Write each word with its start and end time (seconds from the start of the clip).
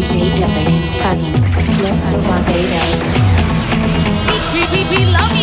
DJ 0.00 0.16
Epik 0.40 0.96
presents 0.96 1.52
Let's 1.82 2.04
Go 2.08 2.22
Barbados. 2.24 3.00
We, 4.54 4.60
we, 4.72 4.80
we 4.88 5.04
love 5.12 5.36
you, 5.36 5.39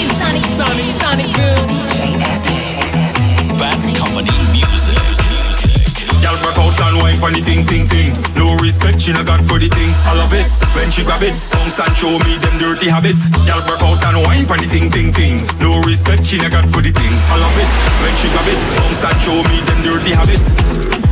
for 7.28 7.36
the 7.36 7.44
thing, 7.44 7.64
thing, 7.68 7.84
thing. 7.84 8.16
No 8.40 8.48
respect, 8.64 9.04
she 9.04 9.12
no 9.12 9.20
got 9.20 9.44
for 9.44 9.60
the 9.60 9.68
thing. 9.68 9.92
I 10.08 10.16
love 10.16 10.32
it 10.32 10.48
when 10.80 10.88
she 10.88 11.04
grab 11.04 11.20
it. 11.20 11.36
Bounce 11.52 11.76
and 11.76 11.92
show 11.92 12.16
me 12.24 12.40
them 12.40 12.56
dirty 12.56 12.88
habits. 12.88 13.28
Y'all 13.44 13.60
work 13.68 13.84
out 13.84 14.00
and 14.00 14.24
wine 14.24 14.48
for 14.48 14.56
the 14.56 14.64
thing, 14.64 14.88
thing, 14.88 15.12
thing. 15.12 15.36
No 15.60 15.76
respect, 15.84 16.24
she 16.24 16.40
no 16.40 16.48
got 16.48 16.64
for 16.72 16.80
the 16.80 16.96
thing. 16.96 17.14
I 17.28 17.36
love 17.36 17.58
it 17.60 17.68
when 18.00 18.14
she 18.16 18.32
grab 18.32 18.48
it. 18.48 18.60
Bounce 18.80 19.04
and 19.04 19.20
show 19.20 19.38
me 19.44 19.60
them 19.68 19.80
dirty 19.84 20.16
habits. 20.16 20.56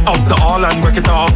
Out 0.07 0.21
the 0.31 0.39
all 0.39 0.63
and 0.63 0.80
work 0.80 0.95
it 0.95 1.09
off. 1.12 1.36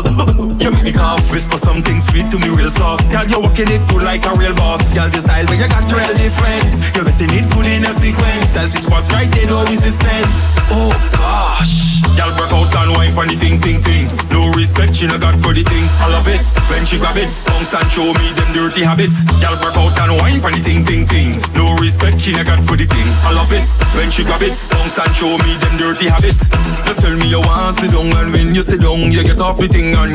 you 0.62 0.72
make 0.72 0.88
me 0.88 0.92
cough. 0.96 1.20
Whisper 1.28 1.60
something 1.60 2.00
sweet 2.00 2.24
to 2.32 2.40
me 2.40 2.48
real 2.56 2.72
soft. 2.72 3.04
Girl, 3.12 3.28
you 3.28 3.44
walking 3.44 3.68
it 3.68 3.84
good 3.92 4.08
like 4.08 4.24
a 4.24 4.32
real 4.40 4.56
boss. 4.56 4.80
Girl, 4.96 5.04
the 5.12 5.20
style 5.20 5.44
where 5.52 5.60
you 5.60 5.68
got 5.68 5.84
real 5.92 6.08
different. 6.16 6.64
You're 6.96 7.04
getting 7.12 7.44
it 7.44 7.46
good 7.52 7.68
in 7.68 7.84
a 7.84 7.92
sequence. 7.92 8.56
As 8.56 8.72
this 8.72 8.88
spot 8.88 9.04
right 9.12 9.28
there, 9.36 9.52
no 9.52 9.68
resistance. 9.68 10.56
Oh 10.72 10.88
gosh. 11.12 11.93
Girl, 12.14 12.30
work 12.38 12.52
out 12.54 12.70
and 12.78 12.90
wine 12.94 13.12
for 13.14 13.26
the 13.26 13.34
thing, 13.34 13.58
thing, 13.58 13.82
thing. 13.82 14.06
No 14.30 14.46
respect, 14.54 14.94
she 14.94 15.06
no 15.06 15.18
got 15.18 15.34
for 15.42 15.50
the 15.50 15.66
thing. 15.66 15.86
I 15.98 16.10
love 16.10 16.26
it 16.30 16.40
when 16.70 16.86
she 16.86 16.98
grab 16.98 17.18
it. 17.18 17.26
Bounce 17.46 17.74
and 17.74 17.88
show 17.90 18.06
me 18.06 18.26
them 18.38 18.50
dirty 18.54 18.86
habits. 18.86 19.26
Girl, 19.42 19.54
work 19.62 19.74
out 19.74 19.98
and 19.98 20.14
wine 20.22 20.38
for 20.38 20.54
the 20.54 20.62
thing, 20.62 20.86
thing, 20.86 21.06
thing. 21.06 21.34
No 21.58 21.66
respect, 21.82 22.22
she 22.22 22.30
no 22.30 22.46
got 22.46 22.62
for 22.62 22.78
the 22.78 22.86
thing. 22.86 23.08
I 23.26 23.34
love 23.34 23.50
it 23.50 23.66
when 23.98 24.10
she 24.10 24.22
grab 24.22 24.42
it. 24.42 24.54
Bounce 24.70 24.98
and 24.98 25.12
show 25.14 25.34
me 25.42 25.58
them 25.58 25.74
dirty 25.74 26.06
habits. 26.06 26.50
Now 26.86 26.94
tell 26.98 27.14
me 27.18 27.26
you 27.26 27.42
want 27.42 27.74
sit 27.76 27.90
down 27.90 28.10
and 28.14 28.30
when 28.30 28.54
you 28.54 28.62
sit 28.62 28.80
down, 28.80 29.10
you 29.10 29.22
get 29.26 29.40
off 29.42 29.58
the 29.58 29.66
thing 29.66 29.94
and 29.94 30.14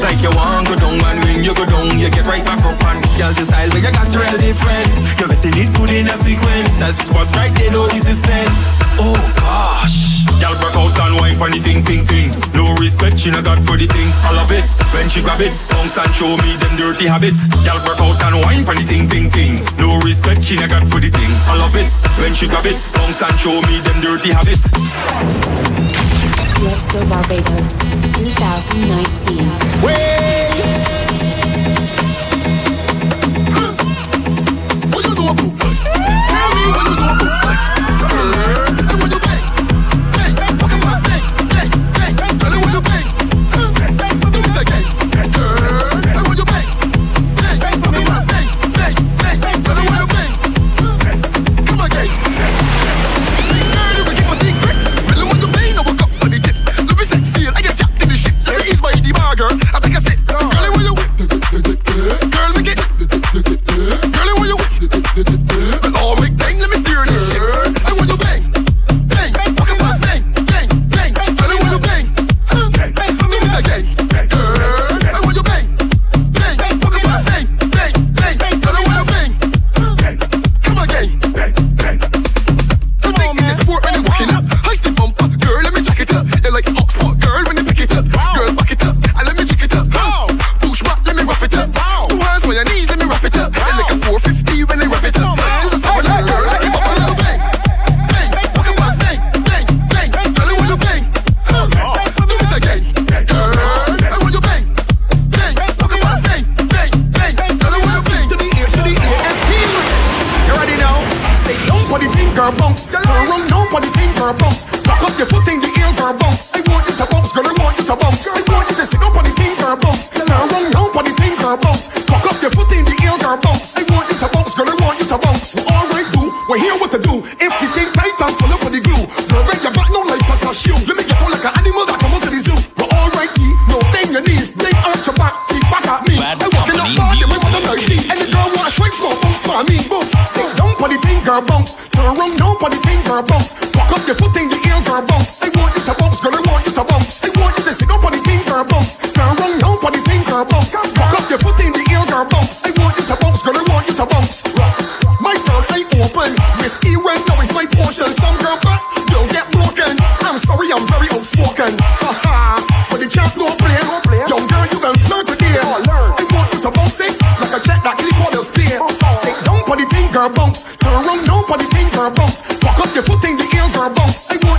like 0.00 0.20
you 0.24 0.32
want 0.32 0.68
go 0.68 0.76
down 0.76 0.96
and 0.96 1.18
when 1.24 1.44
you 1.44 1.52
go 1.56 1.64
down, 1.64 1.88
you 1.98 2.08
get 2.08 2.26
right 2.26 2.44
back 2.44 2.60
up 2.64 2.80
and 2.84 3.00
girl, 3.20 3.32
the 3.32 3.44
style 3.44 3.68
where 3.72 3.84
you 3.84 3.92
got 3.92 4.08
real 4.12 4.36
different. 4.40 4.88
You're 5.20 5.28
getting 5.28 5.56
it 5.56 5.70
good 5.76 5.92
in 5.92 6.08
a 6.08 6.16
sequence. 6.16 6.80
That's 6.80 7.08
what 7.12 7.28
right 7.36 7.52
there, 7.56 7.72
no 7.72 7.88
resistance. 7.88 8.76
Oh 9.00 9.16
gosh. 9.40 10.19
Girl, 10.40 10.56
work 10.64 10.76
out 10.76 10.96
and 11.04 11.14
wine 11.20 11.36
for 11.36 11.52
the 11.52 11.60
thing, 11.60 11.84
thing, 11.84 12.02
thing. 12.02 12.32
No 12.56 12.64
respect, 12.80 13.20
she 13.20 13.30
no 13.30 13.44
got 13.44 13.60
for 13.62 13.76
the 13.76 13.84
thing. 13.86 14.08
I 14.24 14.32
love 14.32 14.50
it 14.50 14.64
when 14.96 15.06
she 15.08 15.20
grab 15.20 15.40
it, 15.40 15.52
bounce 15.68 16.00
and 16.00 16.10
show 16.16 16.32
me 16.40 16.56
them 16.56 16.74
dirty 16.80 17.06
habits. 17.06 17.46
Girl, 17.62 17.78
work 17.84 18.00
out 18.00 18.18
and 18.24 18.40
wine 18.44 18.64
for 18.64 18.74
the 18.74 18.82
thing, 18.82 19.06
thing, 19.06 19.28
thing. 19.28 19.60
No 19.76 20.00
respect, 20.00 20.42
she 20.42 20.56
no 20.56 20.66
got 20.66 20.88
for 20.88 20.98
the 20.98 21.12
thing. 21.12 21.32
I 21.46 21.60
love 21.60 21.76
it 21.76 21.86
when 22.18 22.32
she 22.32 22.48
grab 22.48 22.64
it, 22.66 22.80
bounce 22.96 23.20
and 23.20 23.36
show 23.36 23.60
me 23.68 23.84
them 23.84 23.98
dirty 24.00 24.32
habits. 24.32 24.72
Let's 26.64 26.92
Go 26.92 27.04
Barbados 27.08 27.78
2019. 28.16 29.44
What 29.84 30.99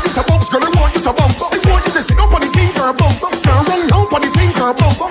want 0.02 0.16
you 0.16 0.24
to 0.24 0.30
bounce, 0.30 0.50
girl. 0.50 0.62
I 0.64 0.80
want 0.80 0.96
you 0.96 1.02
to 1.02 1.14
bounce. 1.14 1.42
I 1.52 1.70
want 1.70 1.86
you 1.86 1.94
to 1.94 2.02
sit 2.02 2.18
down 2.18 2.30
for 2.30 2.40
the 2.40 2.50
pink 2.52 2.76
girl 2.76 2.94
bounce. 2.94 3.22
Turn 3.22 3.54
around 3.54 3.88
down 3.90 4.08
for 4.10 4.20
the 4.20 4.32
pink 4.34 4.56
girl 4.58 4.74
bounce. 4.74 5.11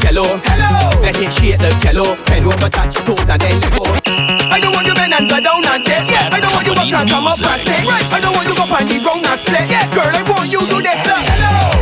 Jello. 0.00 0.40
Hello. 0.44 1.02
Make 1.02 1.22
it 1.22 1.32
shake 1.32 1.58
the 1.58 1.70
jello. 1.82 2.16
Bend 2.26 2.46
over, 2.46 2.68
touch 2.70 2.96
your 2.96 3.04
toes 3.04 3.28
and 3.28 3.40
then 3.40 3.60
let 3.60 3.72
go. 3.72 3.84
I 4.50 4.58
don't 4.60 4.74
want 4.74 4.86
you 4.86 4.94
bend 4.94 5.14
and 5.14 5.28
go 5.28 5.38
down 5.40 5.64
and 5.66 5.84
dead. 5.84 6.06
Yes. 6.06 6.32
I 6.32 6.40
don't 6.40 6.52
want 6.52 6.66
you 6.66 6.72
up 6.72 7.00
and 7.00 7.10
come 7.10 7.26
up 7.26 7.38
and 7.38 7.60
stay. 7.62 7.84
Right. 7.86 8.06
I 8.12 8.20
don't 8.20 8.34
want 8.34 8.48
you 8.48 8.54
up 8.58 8.70
on 8.70 8.86
the 8.86 8.98
ground 9.00 9.26
and 9.26 9.38
split. 9.38 9.70
Yes, 9.70 9.86
girl, 9.94 10.10
I 10.10 10.22
want 10.26 10.50
you 10.50 10.60
do 10.66 10.82
this. 10.82 11.29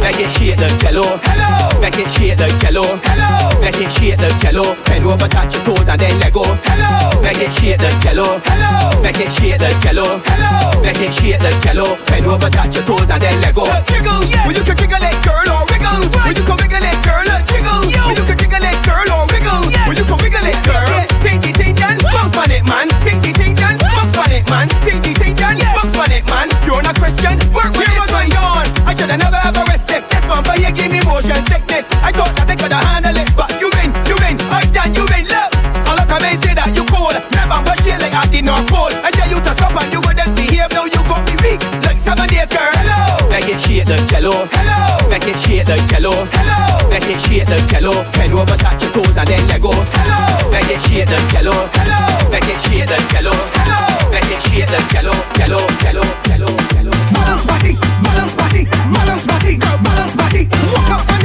Make 0.00 0.20
it 0.20 0.30
shake 0.32 0.56
the 0.56 0.68
jello. 0.80 1.04
Hello. 1.26 1.80
Make 1.80 1.98
it 1.98 2.10
shake 2.10 2.38
the 2.38 2.46
jello. 2.62 2.84
Hello. 3.02 3.60
Make 3.60 3.80
it 3.82 3.90
shake 3.92 4.16
the 4.18 4.30
jello. 4.40 4.74
Bend 4.86 5.04
over, 5.04 5.28
touch 5.28 5.54
your 5.54 5.64
toes 5.66 5.88
and 5.88 5.98
then 6.00 6.14
let 6.20 6.32
go. 6.32 6.44
Hello. 6.64 7.22
Make 7.22 7.42
it 7.42 7.52
shake 7.52 7.78
the 7.78 7.90
jello. 8.02 8.38
Hello. 8.46 9.02
Make 9.02 9.20
it 9.20 9.30
shake 9.34 9.58
the 9.58 9.68
jello. 9.82 10.22
Hello. 10.24 10.82
Make 10.82 11.02
it 11.02 11.12
shake 11.12 11.38
the 11.42 11.50
jello. 11.62 11.98
Bend 12.06 12.26
over, 12.26 12.50
touch 12.50 12.74
your 12.78 12.84
toes 12.86 13.10
and 13.10 13.20
then 13.20 13.36
let 13.42 13.54
go. 13.54 13.66
Jiggle, 13.90 14.22
yeah. 14.30 14.46
Will 14.46 14.54
you 14.54 14.64
can 14.64 14.76
jiggle 14.78 15.02
it, 15.02 15.18
girl, 15.26 15.48
or 15.50 15.62
wiggle? 15.66 16.02
Will 16.24 16.34
you 16.34 16.44
can 16.46 16.56
wiggle 16.56 16.86
it, 16.86 16.98
girl, 17.02 17.28
or 17.28 17.40
jiggle? 17.50 17.82
Will 18.06 18.16
you 18.16 18.24
can 18.24 18.36
jiggle 18.38 18.64
it, 18.64 18.78
girl, 18.86 19.08
or 19.12 19.24
wiggle? 19.28 19.62
Will 19.86 19.98
you 19.98 20.06
can 20.06 20.19
wiggle 20.22 20.46
it, 20.46 20.58
girl? 20.62 20.88
Tingy 21.26 21.52
ting 21.52 21.74
dan, 21.74 21.98
bounce 22.06 22.38
on 22.38 22.50
it, 22.55 22.62
man. 22.70 22.86
Tingy 23.02 23.34
ting 23.34 23.55
dan, 23.58 23.74
bounce 23.82 24.17
on 24.17 24.31
it, 24.31 24.46
man. 24.48 24.67
Tingy 24.86 25.12
ting 25.19 25.34
dan, 25.34 25.58
bounce 25.74 25.98
on 25.98 26.10
it, 26.14 26.24
man. 26.31 26.46
You're 26.64 26.82
not 26.82 26.94
Christian, 26.96 27.36
work 27.50 27.74
with 27.74 27.90
this 27.90 28.12
on. 28.14 28.57
I 28.98 29.06
should 29.06 29.14
have 29.14 29.22
never 29.22 29.38
ever 29.46 29.62
rest 29.70 29.86
this. 29.86 30.02
This 30.10 30.22
bumper 30.26 30.58
you 30.58 30.74
give 30.74 30.90
me 30.90 30.98
motion 31.06 31.38
sickness. 31.46 31.86
I 32.02 32.10
thought 32.10 32.34
that 32.34 32.50
I 32.50 32.58
could 32.58 32.74
have 32.74 32.82
handled 32.82 33.14
it, 33.14 33.31
but 33.38 33.46
you 33.62 33.70
win, 33.78 33.94
you 34.10 34.19
win. 34.19 34.34
I 34.50 34.67
done, 34.74 34.90
you 34.90 35.06
win. 35.06 35.22
Look, 35.31 35.55
all 35.86 35.94
of 35.94 36.10
them 36.10 36.19
say 36.43 36.50
that 36.58 36.74
you 36.74 36.82
cool. 36.90 37.14
Never 37.31 37.62
was 37.62 37.78
shit 37.86 37.94
like 38.02 38.10
I 38.10 38.26
did 38.26 38.43
not 38.43 38.67
cool. 38.67 38.90
I 39.06 39.14
tell 39.14 39.31
you 39.31 39.38
to 39.38 39.52
stop 39.55 39.78
and 39.78 39.94
you 39.94 40.02
wouldn't 40.02 40.34
behave. 40.34 40.74
Now 40.74 40.90
you 40.90 40.98
got 41.06 41.22
me 41.31 41.38
weak, 41.46 41.62
like 41.86 42.02
seven 42.02 42.26
days, 42.26 42.50
girl. 42.50 42.74
Hello. 42.74 43.31
Make 43.31 43.46
it 43.46 43.62
shake 43.62 43.86
the 43.86 44.02
jello. 44.10 44.34
Hello. 44.50 44.82
Make 45.06 45.31
it 45.31 45.38
shake 45.38 45.62
the 45.70 45.78
jello. 45.86 46.26
Hello. 46.34 46.90
Make 46.90 47.06
it 47.06 47.22
shake 47.22 47.46
the 47.46 47.55
jello. 47.70 47.94
Bend 48.19 48.34
over, 48.34 48.58
touch 48.58 48.82
your 48.82 48.98
toes 48.98 49.14
and 49.14 49.31
then 49.31 49.46
let 49.46 49.62
go. 49.62 49.70
Hello. 49.94 50.50
Make 50.50 50.74
it 50.74 50.82
shake 50.82 51.06
the 51.06 51.22
jello. 51.31 51.55
Hello. 51.78 52.02
Make 52.34 52.50
it 52.50 52.58
shake 52.67 52.90
the 52.90 52.98
jello. 53.14 53.31
Hello. 53.62 54.10
Make 54.10 54.26
it 54.26 54.43
shake 54.43 54.67
the 54.67 54.82
jello. 54.90 55.14
Jello, 55.38 55.62
jello, 55.86 56.02
jello, 56.26 56.50
jello. 56.74 56.97
Balance 58.48 59.26
body, 59.26 59.56
girl, 59.56 59.78
balance 59.82 60.17
body. 60.17 60.48
Walk 60.72 60.90
up 60.90 61.18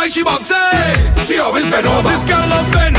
identify 0.00 0.08
she 0.08 0.22
she. 0.24 1.26
She 1.26 1.38
always 1.38 1.64
been 1.64 1.86
over. 1.86 2.08
This 2.08 2.24
girl 2.24 2.46
love 2.48 2.89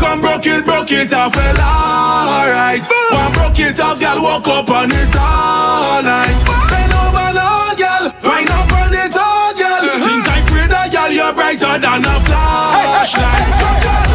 come 0.00 0.20
broke 0.20 0.46
it, 0.46 0.64
broke 0.64 0.90
it 0.90 1.12
off, 1.12 1.36
well 1.36 1.60
alright. 1.60 2.80
Want 3.12 3.34
broke 3.36 3.60
it 3.60 3.78
off, 3.78 4.00
girl, 4.00 4.22
walk 4.22 4.48
up 4.48 4.70
on 4.70 4.88
it 4.90 5.14
all 5.20 6.02
night. 6.02 6.40
Bend 6.72 6.92
over 7.04 7.28
now, 7.36 7.76
girl, 7.76 8.04
wind 8.24 8.48
up 8.48 8.72
on 8.80 8.92
it 8.96 9.14
all, 9.14 9.52
girl. 9.52 9.84
Uh-huh. 9.84 10.00
Think 10.00 10.24
I'm 10.24 10.42
afraid 10.48 10.72
girl, 10.72 11.12
you're 11.12 11.34
brighter 11.36 11.76
than 11.78 12.00
a 12.00 12.16
flashlight. 12.24 13.48
Broke 13.60 13.84
it 13.84 13.92
off, 13.92 14.09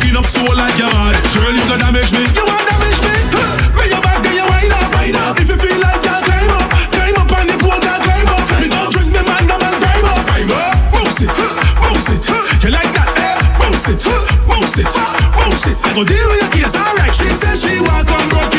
Walking 0.00 0.16
up 0.16 0.24
so 0.24 0.40
like 0.56 0.72
you're 0.80 0.88
mad? 0.96 1.12
Girl, 1.36 1.52
you 1.52 1.60
gonna 1.68 1.84
damage 1.84 2.08
me. 2.16 2.24
You 2.32 2.40
wanna 2.48 2.64
damage 2.64 3.00
me? 3.04 3.12
Huh. 3.36 3.76
Bring 3.76 3.92
your 3.92 4.00
back, 4.00 4.24
then 4.24 4.32
you 4.32 4.48
wind 4.48 4.72
up, 4.72 4.88
wind 4.96 5.12
up. 5.12 5.36
If 5.36 5.52
you 5.52 5.60
feel 5.60 5.76
like 5.76 6.00
you 6.00 6.16
climb 6.24 6.52
up, 6.56 6.72
climb 6.88 7.16
up 7.20 7.28
on 7.36 7.44
the 7.44 7.56
pole, 7.60 7.76
girl, 7.76 8.00
climb 8.00 8.32
up. 8.32 8.40
Me 8.64 8.72
don't 8.72 8.88
drink 8.96 9.12
me 9.12 9.20
man, 9.20 9.44
no 9.44 9.60
man, 9.60 9.76
climb 9.76 10.08
up, 10.08 10.24
climb 10.24 10.52
up. 10.56 10.72
Bounce 10.88 11.20
it, 11.20 11.36
huh, 11.36 11.52
bounce 11.84 12.08
it. 12.16 12.24
huh. 12.32 12.64
You 12.64 12.70
like 12.72 12.88
that, 12.96 13.12
eh? 13.12 13.60
Bounce 13.60 13.92
it, 13.92 14.00
bounce 14.48 14.78
it, 14.80 14.88
bounce 15.36 15.68
it. 15.68 15.76
I 15.84 15.92
go 15.92 16.00
deal 16.08 16.28
with 16.32 16.48
your 16.48 16.52
case, 16.56 16.72
alright. 16.80 17.12
She 17.12 17.28
said 17.28 17.60
she 17.60 17.76
want 17.84 18.08
come 18.08 18.24
broke 18.32 18.56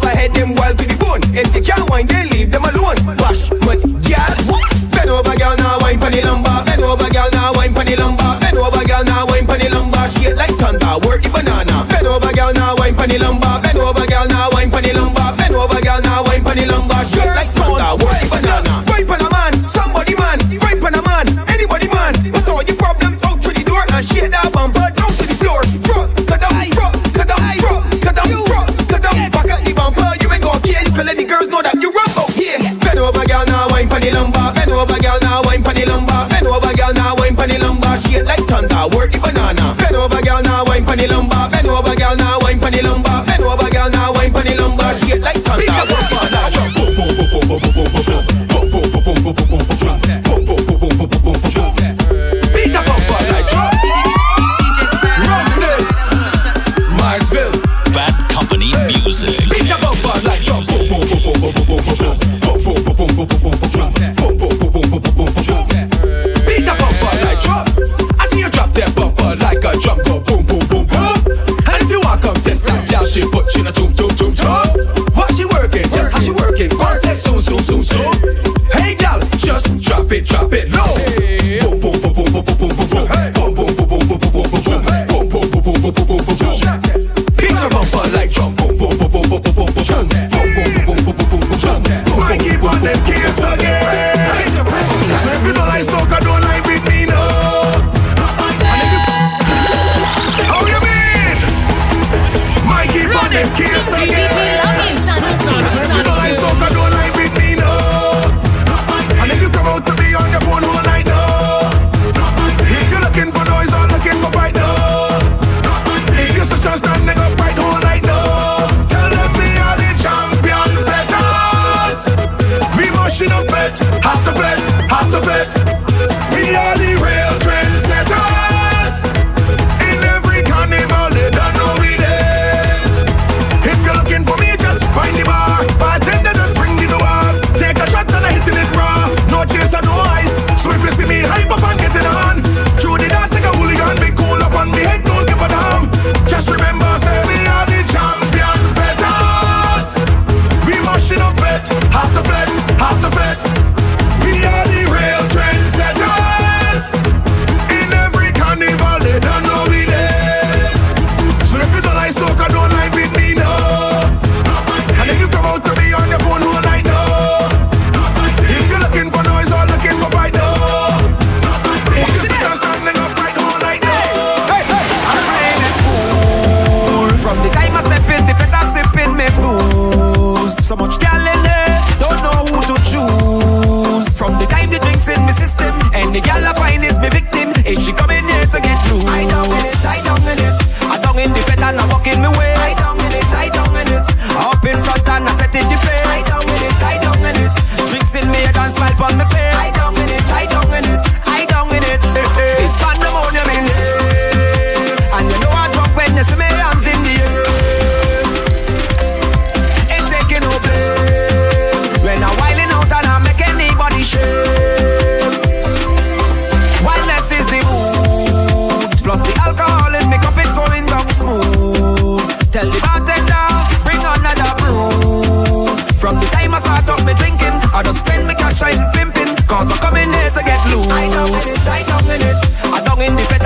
I 0.00 0.16
head 0.16 0.32
them 0.32 0.54
wild 0.54 0.78
to 0.78 0.86
the 0.86 0.96
bone. 0.96 1.20
If 1.36 1.52
they 1.52 1.60
can't 1.60 1.88
wine, 1.90 2.06
they 2.06 2.24
leave 2.30 2.50
them 2.50 2.64
alone. 2.64 2.96
Wash. 3.18 3.61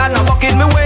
and 0.06 0.16
I'm 0.16 0.26
bucket 0.26 0.56
me 0.56 0.64
way. 0.74 0.85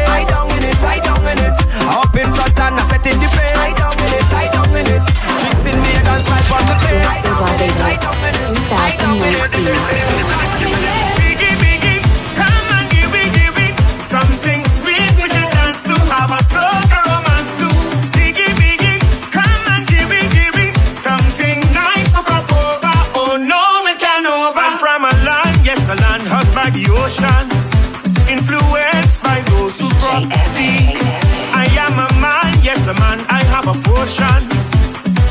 a 32.90 32.94
man, 32.98 33.20
I 33.28 33.44
have 33.44 33.66
a 33.68 33.76
potion, 33.86 34.42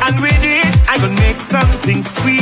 And 0.06 0.15
with 0.22 0.43
it, 0.43 0.72
I 0.88 0.98
could 1.00 1.15
make 1.19 1.39
something 1.41 2.04
sweet. 2.04 2.38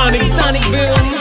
Sonic. 0.00 0.22
Sonic, 0.32 0.62
Boom. 0.72 1.19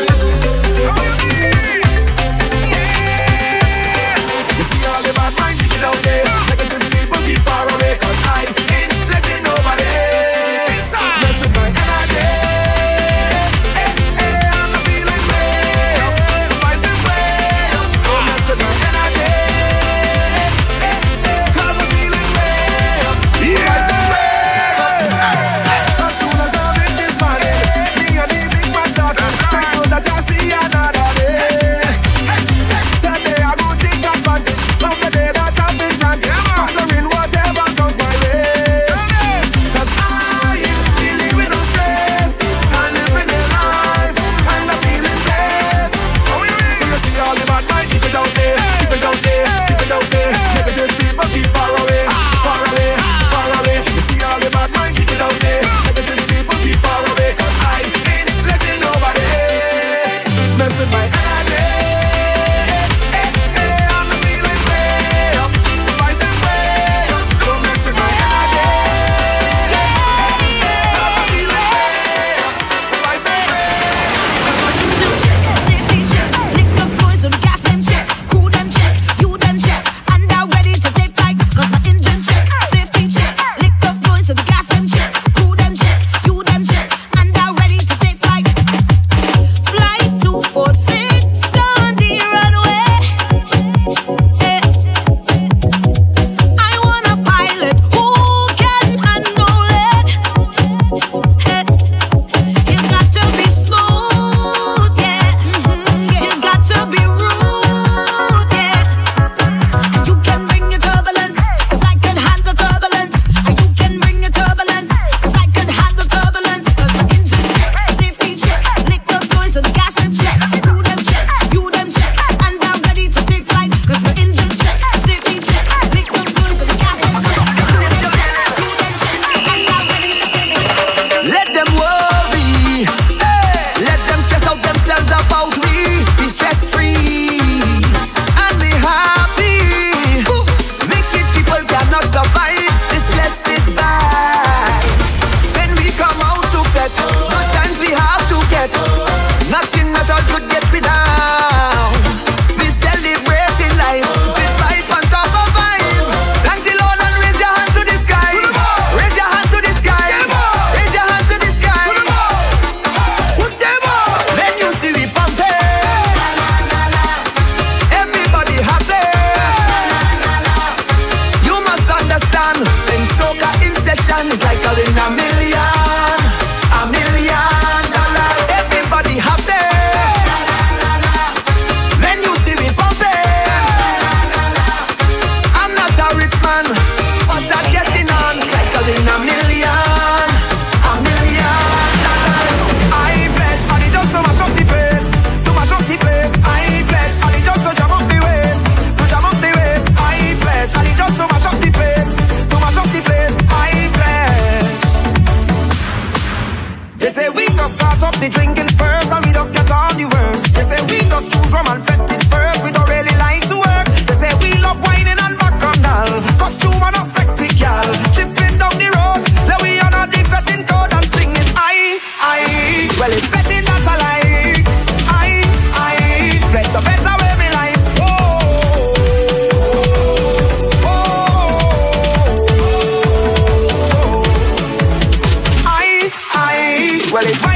balèze 237.20 237.49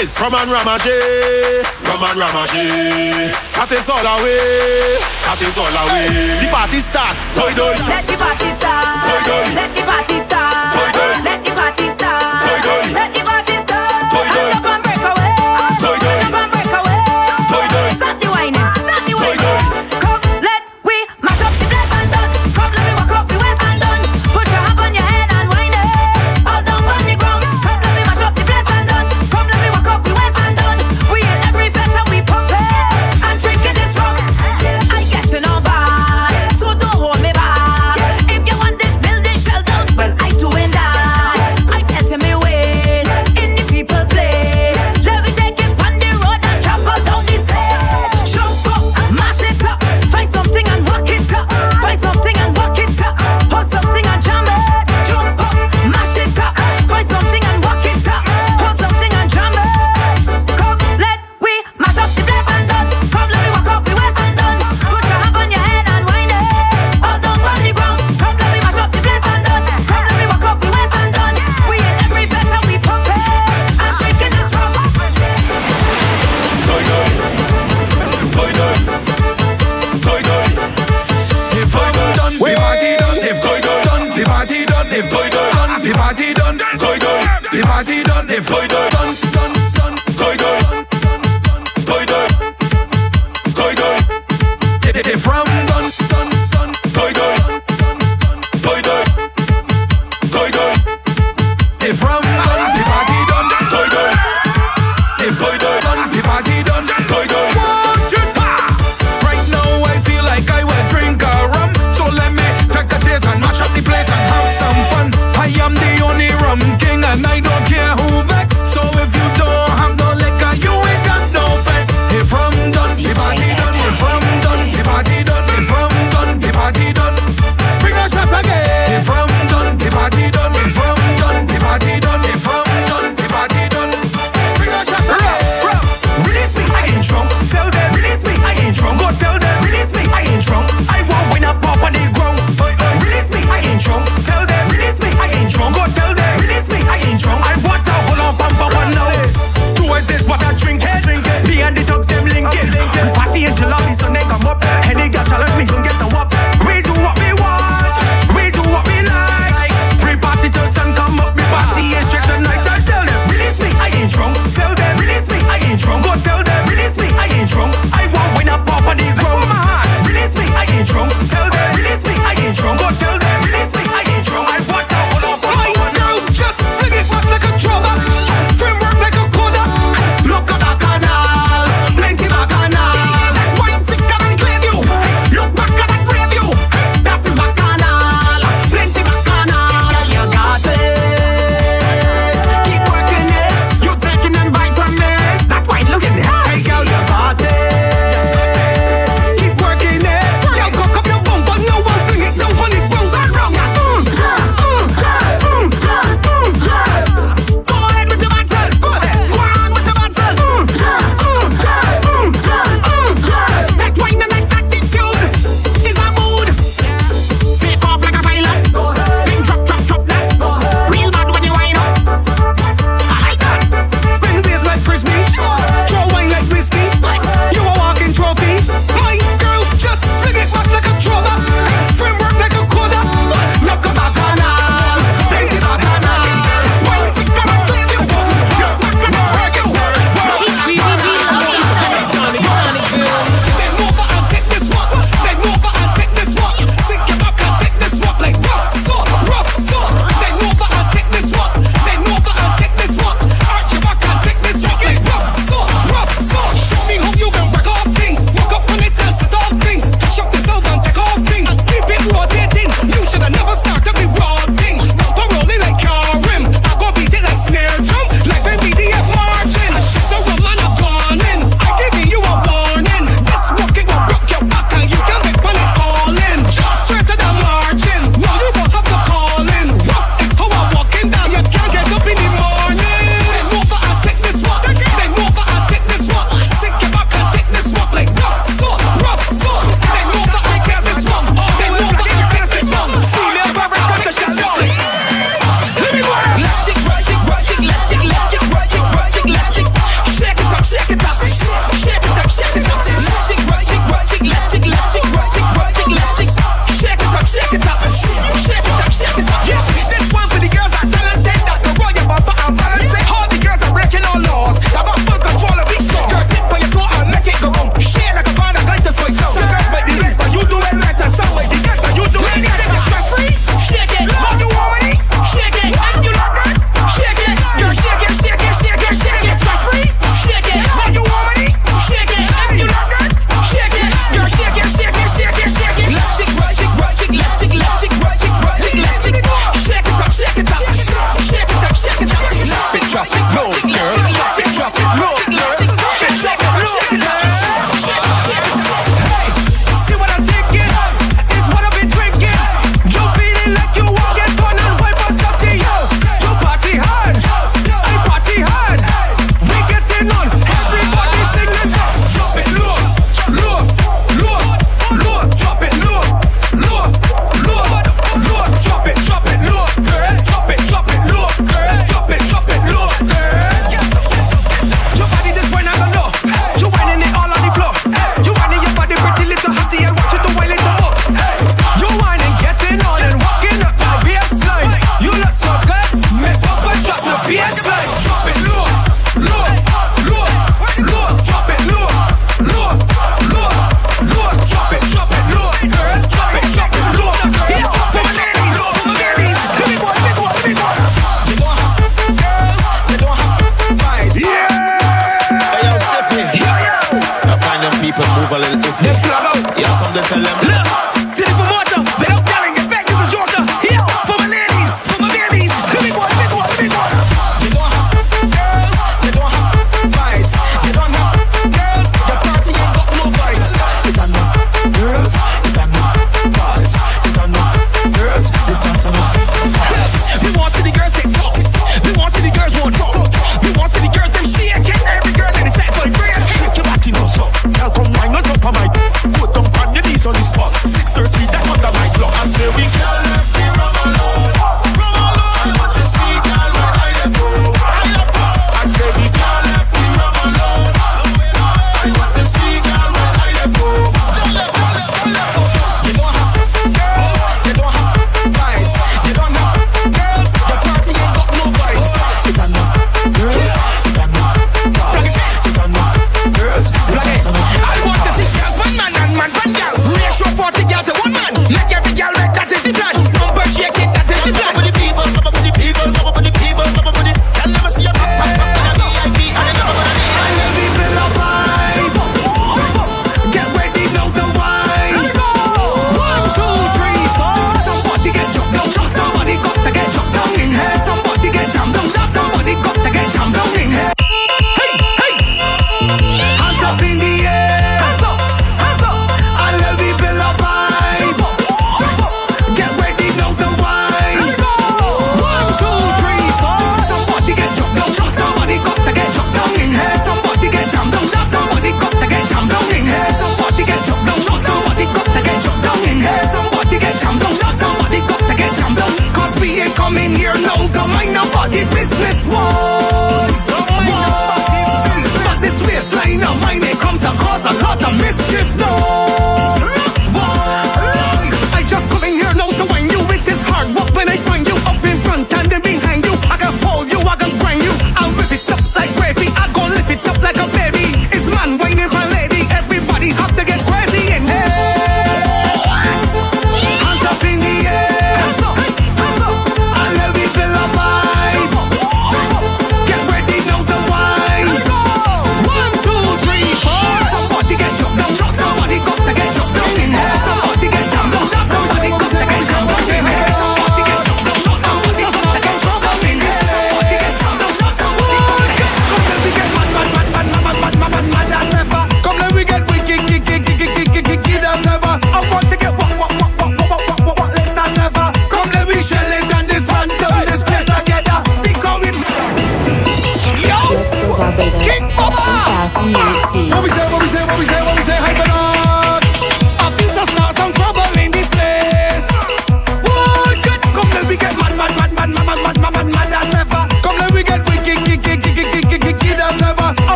It's 0.00 0.20
Roman 0.20 0.46
Ramaje, 0.46 0.94
Roman 1.90 2.14
Ramaje. 2.14 3.34
That 3.58 3.66
is 3.72 3.90
all 3.90 3.98
away, 3.98 4.94
that 5.26 5.42
is 5.42 5.58
all 5.58 5.66
away. 5.66 6.06
The 6.38 6.46
party 6.54 6.78
starts, 6.78 7.34
toy. 7.34 7.50
Let 7.50 8.06
the 8.06 8.14
party 8.14 8.46
start, 8.46 8.86
toy. 9.26 9.42
Let 9.58 9.74
the 9.74 9.82
party 9.82 10.22
start, 10.22 10.94
toy. 10.94 11.18
Let 11.26 11.42
the 11.42 11.50
party 11.50 11.90
start, 11.90 12.62
toy. 12.62 12.94
Let 12.94 13.10
the 13.10 13.22
party 13.26 13.54
start, 13.58 14.62
toy. 14.62 14.67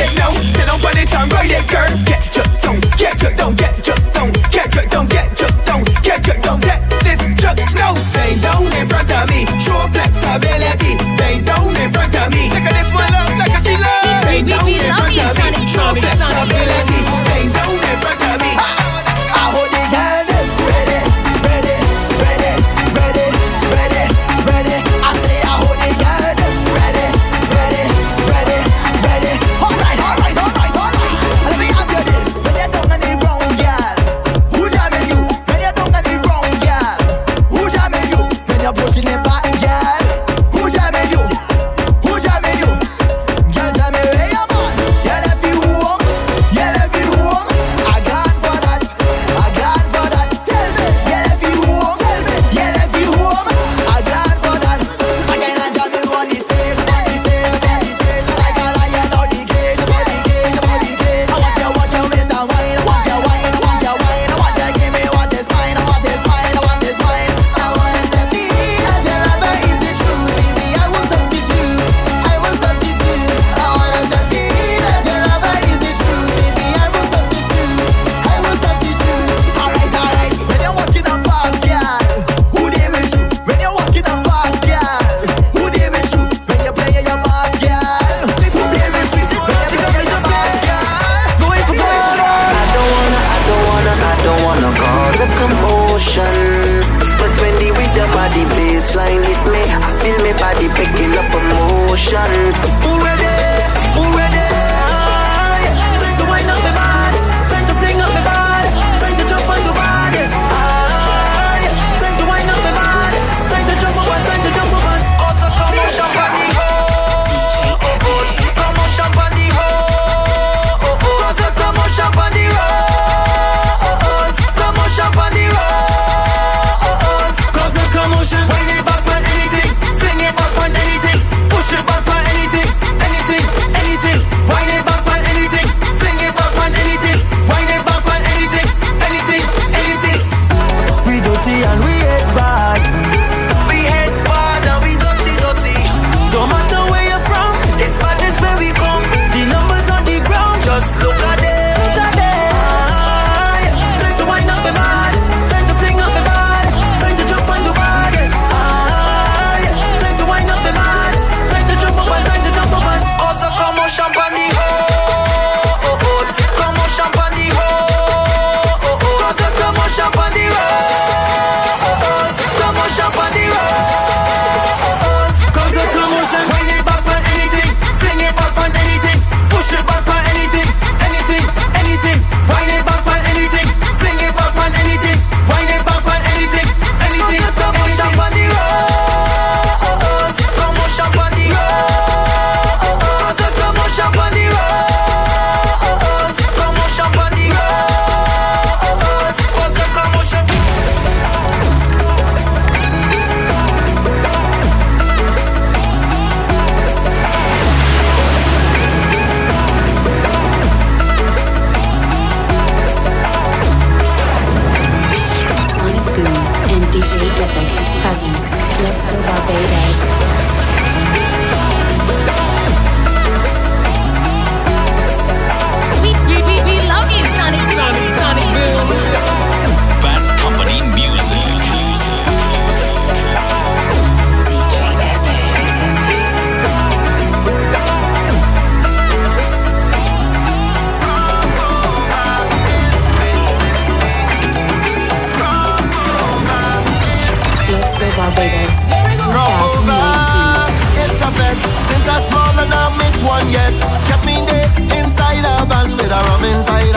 it 0.00 0.16
now. 0.16 0.32
Tell 0.52 0.66
nobody, 0.66 1.04
turn 1.06 1.28
right, 1.30 1.50
yeah, 1.50 1.64
girl. 1.64 1.89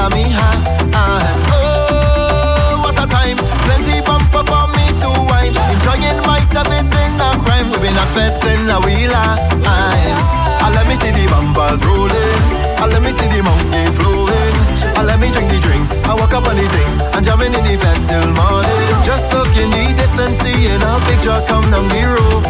Inside 0.03 0.15
me 0.15 0.31
ha 0.31 0.49
ah. 0.93 1.23
Oh, 1.51 2.81
what 2.83 2.99
a 2.99 3.07
time. 3.07 3.37
Plenty 3.63 4.01
bumper 4.03 4.43
for 4.43 4.67
me 4.75 4.85
to 4.99 5.09
wine 5.29 5.55
Enjoying 5.55 6.19
myself 6.27 6.67
within 6.67 7.15
a 7.19 7.31
crime. 7.45 7.69
We 7.71 7.77
been 7.87 7.95
a 7.95 8.05
fet 8.11 8.35
in 8.43 8.69
a 8.69 8.79
wheeler 8.83 9.15
ah. 9.65 10.71
Let 10.73 10.87
me 10.87 10.95
see 10.95 11.11
the 11.11 11.27
bumpers 11.31 11.79
rolling. 11.85 12.43
Ah, 12.79 12.87
Let 12.91 13.01
me 13.03 13.11
see 13.11 13.27
the 13.31 13.43
monkey 13.43 13.85
flowing. 13.95 14.55
Ah, 14.99 15.03
Let 15.07 15.19
me 15.19 15.31
drink 15.31 15.49
the 15.49 15.59
drinks. 15.59 15.95
I 16.03 16.15
walk 16.15 16.33
up 16.33 16.47
on 16.47 16.55
the 16.55 16.67
things. 16.75 16.99
And 17.15 17.23
jamming 17.23 17.53
in 17.53 17.63
the 17.63 17.75
fed 17.79 17.99
till 18.03 18.27
morning. 18.35 18.95
Just 19.07 19.31
look 19.31 19.51
in 19.55 19.69
the 19.71 19.93
distance 19.95 20.43
Seeing 20.43 20.81
a 20.81 20.91
picture 21.07 21.39
come 21.47 21.63
down 21.71 21.87
the 21.87 22.03
road. 22.03 22.43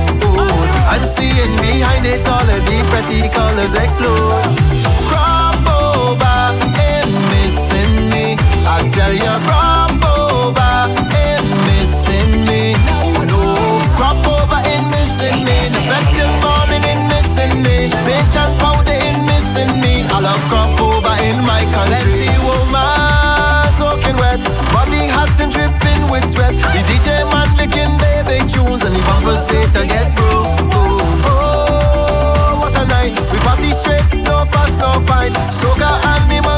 And 0.90 1.06
seeing 1.06 1.54
behind 1.62 2.06
it 2.06 2.26
all 2.28 2.46
the 2.46 2.62
pretty 2.90 3.30
colors 3.30 3.74
explode. 3.78 4.42
Crop 5.10 5.62
over 5.70 6.73
I 8.66 8.88
tell 8.88 9.14
you 9.14 9.36
crop 9.46 10.00
over 10.04 10.72
and 11.16 11.48
missing 11.68 12.46
me. 12.48 12.74
No, 13.30 13.44
crop 13.96 14.20
over 14.28 14.60
and 14.60 14.86
missing 14.92 15.44
me. 15.46 15.70
The 15.72 16.28
morning 16.44 16.84
and 16.84 17.04
missing 17.12 17.64
me. 17.64 17.88
And 17.88 18.54
powder 18.60 18.96
and 18.96 19.26
missing 19.28 19.74
me. 19.80 20.04
I 20.10 20.20
love 20.20 20.44
crop 20.48 20.74
over 20.80 21.16
in 21.28 21.40
my 21.44 21.64
country. 21.76 22.30
Woman 22.44 23.68
soaking 23.78 24.18
wet. 24.18 24.42
Body 24.72 25.08
hot 25.12 25.32
and 25.40 25.52
dripping 25.52 26.04
with 26.12 26.26
sweat. 26.26 26.54
The 26.54 26.82
DJ 26.88 27.24
man 27.32 27.48
licking 27.58 27.94
baby 28.00 28.42
tunes. 28.50 28.84
And 28.84 28.96
the 28.96 29.84
get 29.88 30.12
Oh, 31.26 32.60
what 32.60 32.76
a 32.80 32.86
night. 32.86 33.14
We 33.32 33.38
party 33.46 33.72
straight, 33.72 34.24
no 34.24 34.46
fuss, 34.46 34.80
no 34.80 35.00
fight. 35.08 35.34
Animal 36.04 36.53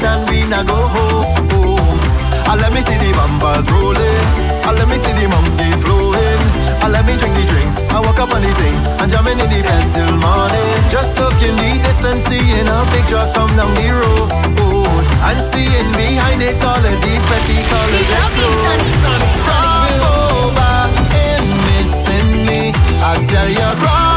bone 0.00 0.24
When 0.26 0.30
the 0.30 0.30
fat 0.30 0.30
and 0.30 0.30
we 0.30 0.46
na 0.48 0.62
go 0.62 0.76
home. 0.76 2.00
Ah, 2.46 2.56
let 2.58 2.72
me 2.72 2.80
see 2.80 2.96
the 2.98 3.12
bumpers 3.12 3.70
rolling. 3.70 4.26
Ah, 4.64 4.72
let 4.72 4.88
me 4.88 4.96
see 4.96 5.12
the 5.14 5.28
monkey 5.28 5.70
flowing. 5.82 6.40
Ah, 6.82 6.88
let 6.88 7.06
me 7.06 7.16
drink 7.16 7.34
the 7.36 7.44
drinks. 7.46 7.78
I 7.90 8.00
walk 8.00 8.18
up 8.18 8.32
on 8.34 8.42
the 8.42 8.52
things. 8.58 8.82
And 9.00 9.10
jamming 9.10 9.38
in 9.38 9.48
the 9.48 9.60
bed 9.62 9.92
till 9.92 10.16
morning. 10.18 10.78
Just 10.90 11.18
look 11.18 11.36
in 11.42 11.54
the 11.56 11.78
distance 11.82 12.26
Seeing 12.26 12.66
a 12.66 12.78
picture 12.90 13.22
come 13.34 13.50
down 13.56 13.72
the 13.74 13.88
road. 13.92 14.30
And 15.22 15.40
seeing 15.40 15.90
behind 15.94 16.42
it 16.42 16.58
all 16.64 16.80
of 16.80 16.96
the 16.98 17.14
petty 17.28 17.58
colors 17.68 18.08
explode. 18.10 18.80
Crop 19.46 19.92
over 20.10 20.76
and 21.14 21.46
missing 21.70 22.44
me. 22.48 22.72
I 23.04 23.20
tell 23.24 23.48
you 23.48 24.09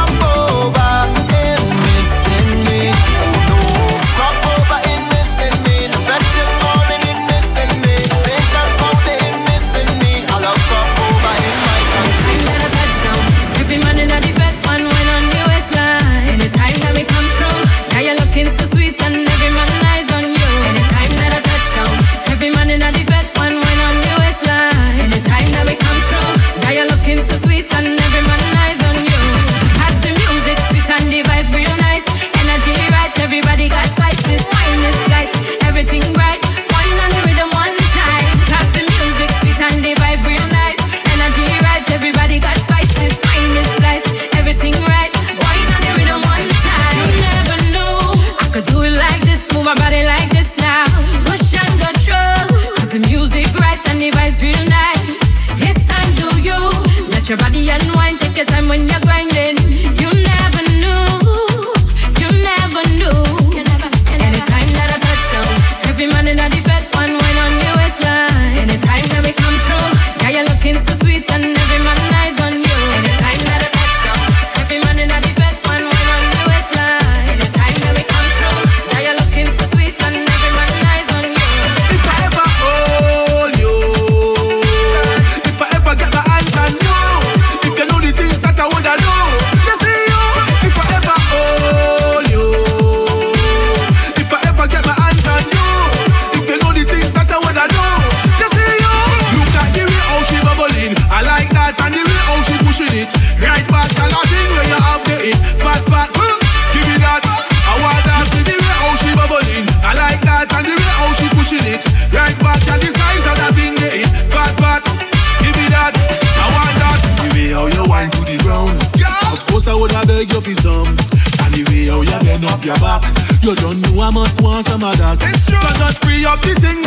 mad. 124.84 125.22
So 125.38 125.56
just 125.80 126.04
free 126.04 126.26
up 126.26 126.42
the 126.42 126.54
thing 126.60 126.83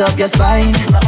up 0.00 0.18
your 0.18 0.28
spine. 0.28 1.05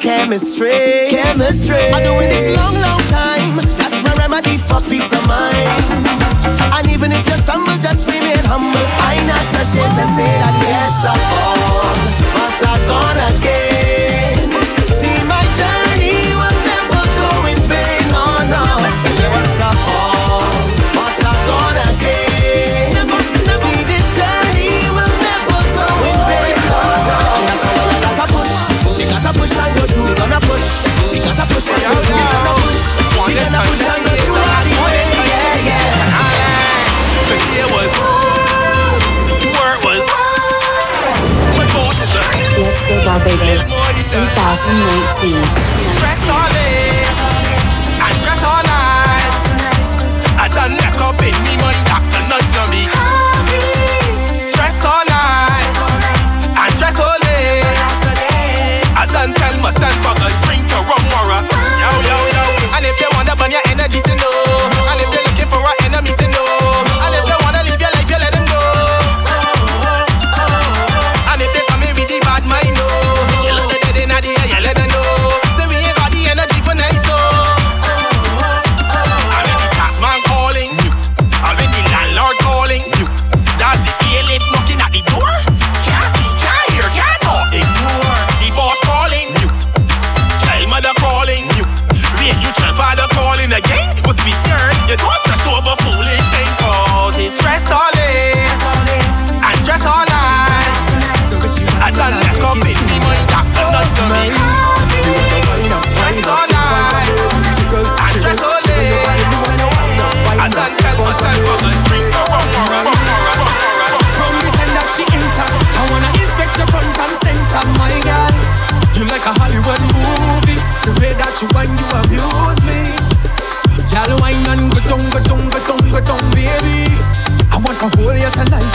chemistry. 0.00 1.08
Chemistry. 1.10 1.76
I 1.76 2.00
do 2.00 2.08
doing 2.08 2.28
this 2.28 2.56
long, 2.56 2.74
long 2.74 3.00
time. 3.08 3.37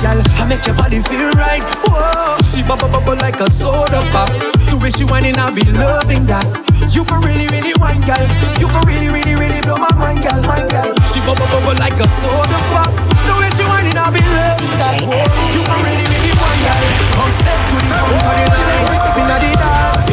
girl, 0.04 0.20
I 0.20 0.44
make 0.52 0.68
your 0.68 0.76
body 0.76 1.00
feel 1.00 1.32
right. 1.40 1.64
Whoa, 1.88 2.36
she 2.44 2.60
bubble 2.68 2.92
bubble 2.92 3.16
like 3.24 3.40
a 3.40 3.48
soda 3.48 4.04
pop. 4.12 4.28
The 4.68 4.76
way 4.76 4.92
she 4.92 5.08
whining, 5.08 5.40
I 5.40 5.48
be 5.56 5.64
loving 5.80 6.28
that. 6.28 6.44
You 6.92 7.08
can 7.08 7.24
really 7.24 7.48
really 7.56 7.72
whine, 7.80 8.04
girl. 8.04 8.20
You 8.60 8.68
can 8.68 8.84
really 8.84 9.08
really 9.08 9.40
really 9.40 9.64
blow 9.64 9.80
my 9.80 9.90
mind, 9.96 10.20
girl, 10.20 10.44
mind, 10.44 10.68
girl. 10.68 10.92
She 11.08 11.24
bubble 11.24 11.48
bubble 11.48 11.80
like 11.80 11.96
a 12.04 12.08
soda 12.12 12.60
pop. 12.76 12.92
The 13.24 13.34
way 13.40 13.48
she 13.56 13.64
whining, 13.64 13.96
I 13.96 14.12
be 14.12 14.20
loving 14.20 14.76
that. 14.84 15.00
Whoa, 15.08 15.24
you 15.56 15.62
can 15.64 15.80
really 15.88 16.06
really 16.12 16.34
whine, 16.36 16.62
girl. 16.68 16.84
Come 17.16 17.32
step 17.32 17.60
to 17.72 17.76
the 17.80 17.96
front 17.96 18.28
of 18.28 18.36
the 18.36 18.46
line, 18.52 18.92
step 19.00 19.16
inna 19.24 19.38
the 19.40 19.52
dance. 19.56 20.08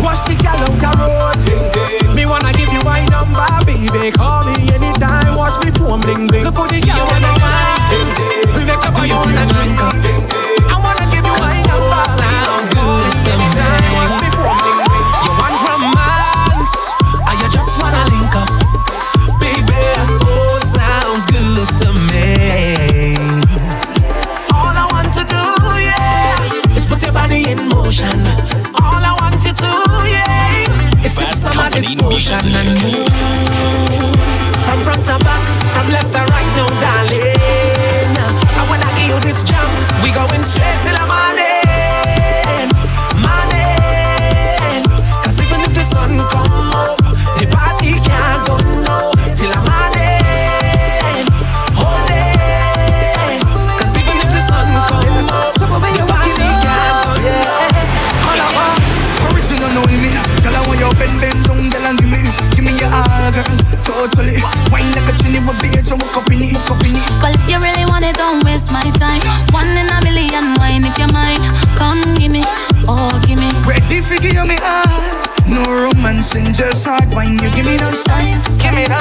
Watch 0.00 0.24
the 0.24 0.34
girl 0.40 0.60
on 0.64 0.74
the 0.80 0.90
road. 0.96 2.16
Me 2.16 2.24
wanna 2.24 2.50
give 2.56 2.72
you 2.72 2.80
my 2.80 3.04
number, 3.12 3.44
baby. 3.68 4.08
Call 4.08 4.48
me 4.48 4.72
anytime. 4.72 5.36
Watch 5.36 5.60
me 5.60 5.68
form 5.76 6.00
bling 6.00 6.32
bling. 6.32 6.48
Look 6.48 6.56
how 6.56 6.66
the 6.66 6.87
ocean 32.18 32.52
and 32.56 32.82
moon. 32.82 33.17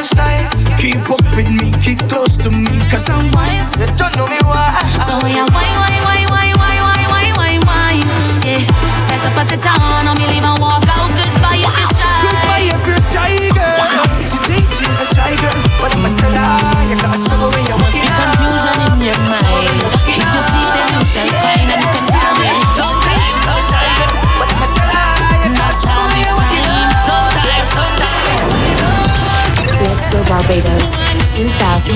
style. 0.08 0.50
Keep 0.78 1.10
up 1.12 1.24
with 1.36 1.50
me, 1.52 1.72
keep 1.84 2.00
close 2.08 2.38
to 2.38 2.50
me, 2.50 2.80
cause 2.90 3.10
I'm 3.10 3.32
wild. 3.32 3.68
You 3.80 3.88
don't 4.00 4.16
know 4.16 4.28
me 4.28 4.40
why. 4.44 4.72
So 5.06 5.20
we 5.24 5.38
are 5.38 5.48
wild. 5.52 5.87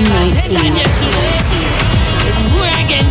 2019. 0.02 1.62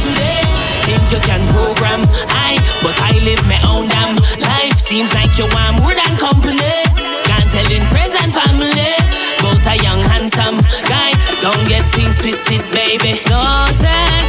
Today, 0.02 0.42
think 0.84 1.04
you 1.12 1.20
can 1.20 1.42
program 1.54 2.02
I, 2.28 2.58
but 2.82 2.98
I 3.00 3.12
live 3.24 3.42
my 3.48 3.60
own 3.64 3.88
damn 3.88 4.16
life. 4.42 4.78
Seems 4.78 5.14
like 5.14 5.38
you 5.38 5.46
want 5.54 5.80
more 5.80 5.94
than 5.94 6.18
company. 6.18 6.58
Can't 7.24 7.48
tell 7.52 7.72
in 7.72 7.84
friends 7.88 8.16
and 8.22 8.34
family. 8.34 8.72
A 9.64 9.76
young 9.76 10.02
handsome 10.02 10.60
guy. 10.90 11.14
Don't 11.40 11.68
get 11.70 11.86
things 11.94 12.16
twisted, 12.16 12.62
baby. 12.72 13.14
No 13.30 13.68
time. 13.78 14.21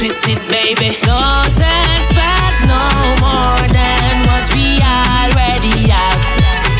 twisted, 0.00 0.40
baby. 0.48 0.96
don't 1.04 1.60
expect 1.60 2.56
no 2.64 2.84
more 3.20 3.60
than 3.68 4.12
what 4.24 4.48
we 4.56 4.80
already 4.80 5.92
have. 5.92 6.16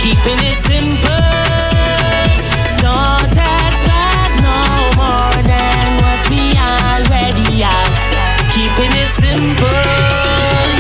Keeping 0.01 0.41
it 0.41 0.57
simple. 0.65 1.29
Don't 2.81 3.37
expect 3.37 4.33
no 4.41 4.57
more 4.97 5.37
than 5.45 5.85
what 6.01 6.23
we 6.33 6.57
already 6.57 7.61
have. 7.61 7.93
Keeping 8.57 8.95
it 8.97 9.13
simple. 9.21 9.85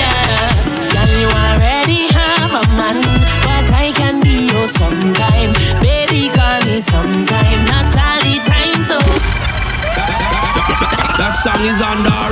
Yeah. 0.01 0.49
Girl, 0.97 1.12
you 1.20 1.28
already 1.45 2.09
have 2.09 2.53
a 2.57 2.64
man, 2.72 3.05
but 3.45 3.68
I 3.68 3.93
can 3.95 4.22
be 4.24 4.49
your 4.49 4.66
sometime. 4.66 5.53
Baby, 5.84 6.32
call 6.32 6.57
me 6.64 6.80
sometime, 6.80 7.61
not 7.68 7.93
all 8.01 8.18
the 8.24 8.41
time, 8.49 8.80
so. 8.88 8.97
That 11.20 11.36
song 11.36 11.61
is 11.68 11.82
on 11.84 12.03
the 12.03 12.30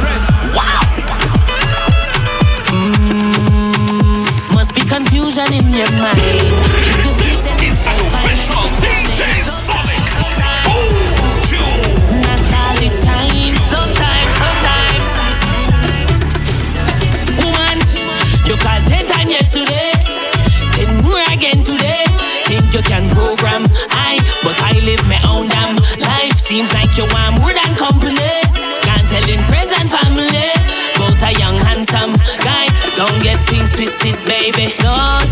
twisted, 33.78 34.16
baby. 34.24 34.66
Don't 34.82 35.27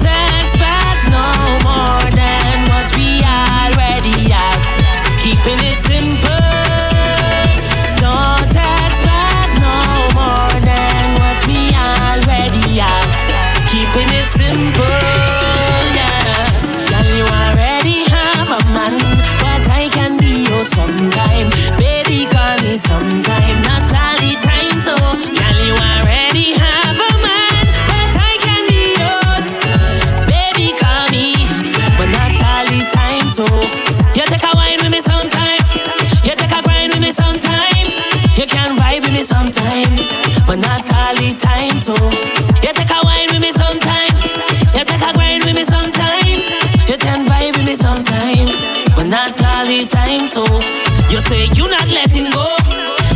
You 51.17 51.23
say 51.23 51.49
you're 51.55 51.71
not 51.71 51.89
letting 51.89 52.29
go. 52.29 52.45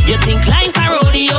You 0.09 0.17
think 0.25 0.49
life's 0.49 0.73
a 0.81 0.89
rodeo. 0.89 1.37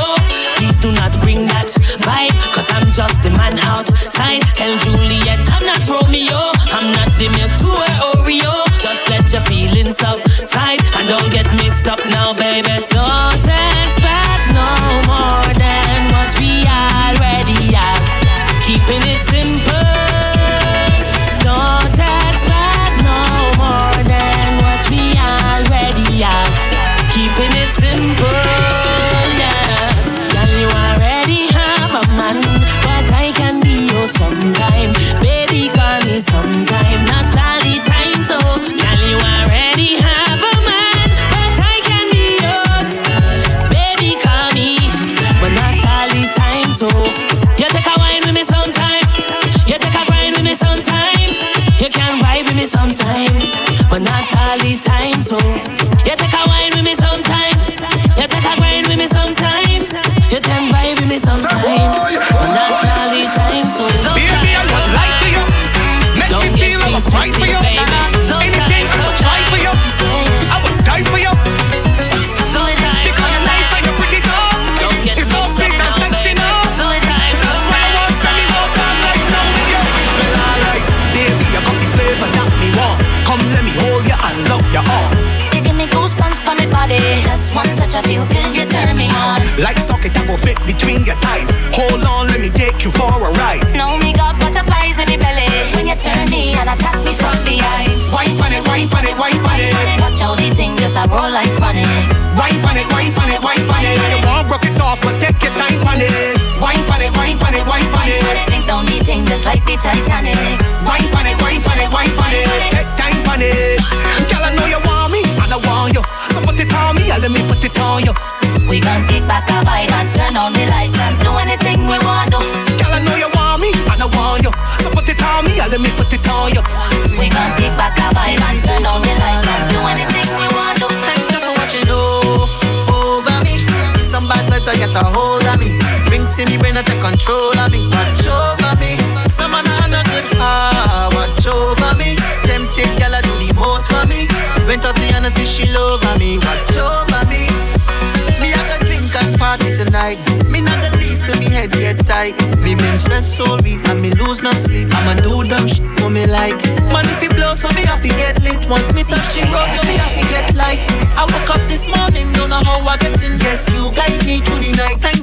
Please 0.54 0.78
do 0.78 0.92
not 0.92 1.10
bring 1.18 1.42
that 1.50 1.66
vibe. 2.06 2.38
Cause 2.54 2.70
I'm 2.70 2.86
just 2.92 3.18
the 3.24 3.30
man 3.30 3.58
outside. 3.66 4.46
Tell 4.54 4.70
Juliet 4.78 5.42
I'm 5.50 5.66
not 5.66 5.82
Romeo. 5.90 6.38
I'm 6.70 6.94
not 6.94 7.10
the 7.18 7.26
milk 7.34 7.50
to 7.50 7.66
her 7.66 8.14
Oreo. 8.14 8.54
Just 8.78 9.10
let 9.10 9.26
your 9.32 9.42
feelings 9.42 9.98
subside. 9.98 10.78
And 11.02 11.08
don't 11.10 11.32
get 11.34 11.50
mixed 11.58 11.88
up 11.88 11.98
now, 12.14 12.32
baby. 12.32 12.86
No. 12.94 13.11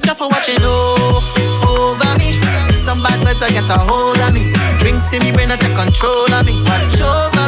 you 0.09 0.15
for 0.15 0.27
watching 0.29 0.61
over 0.63 2.11
me. 2.17 2.39
Some 2.73 3.01
bad 3.03 3.23
words 3.23 3.41
I 3.41 3.49
get 3.49 3.69
a 3.69 3.79
hold 3.79 4.17
of 4.19 4.33
me. 4.33 4.51
Drinks 4.79 5.13
in 5.13 5.21
me 5.23 5.31
brain, 5.31 5.51
I 5.51 5.55
take 5.55 5.75
control 5.75 6.31
of 6.33 6.45
me. 6.45 6.61
Watch 6.63 7.01
over. 7.01 7.38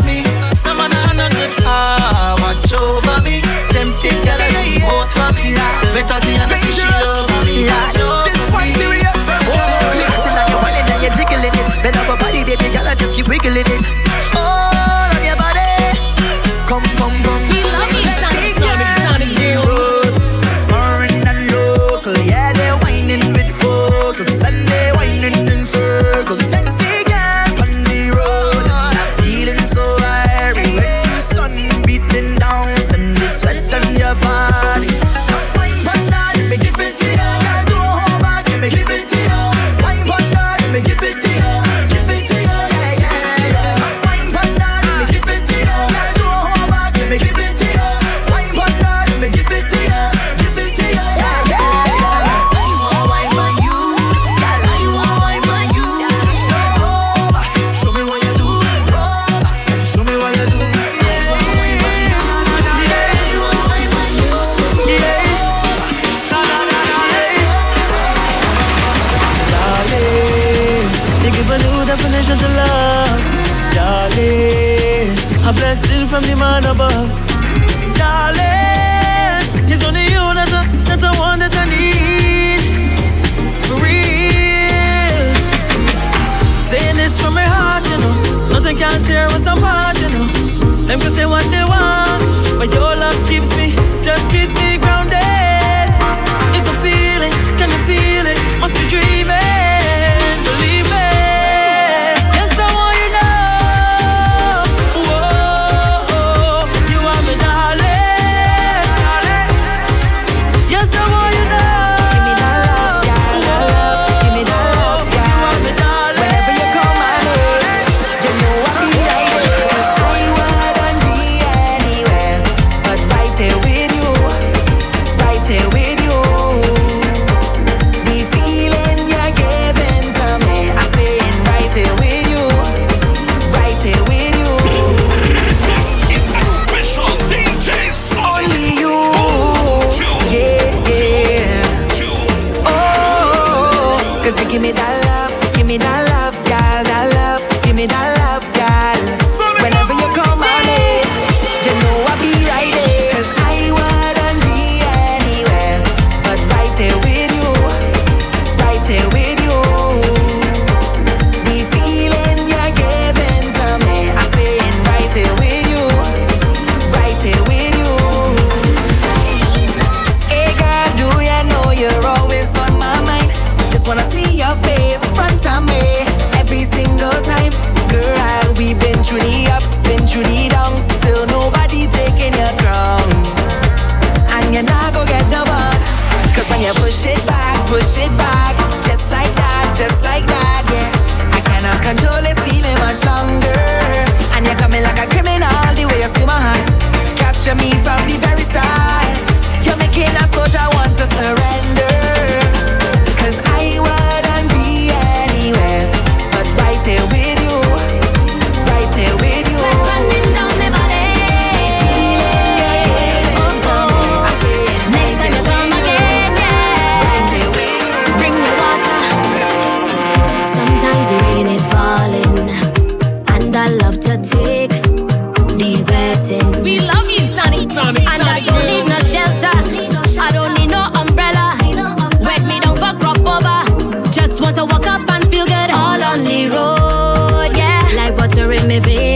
Butter 238.79 238.89
in 238.89 239.10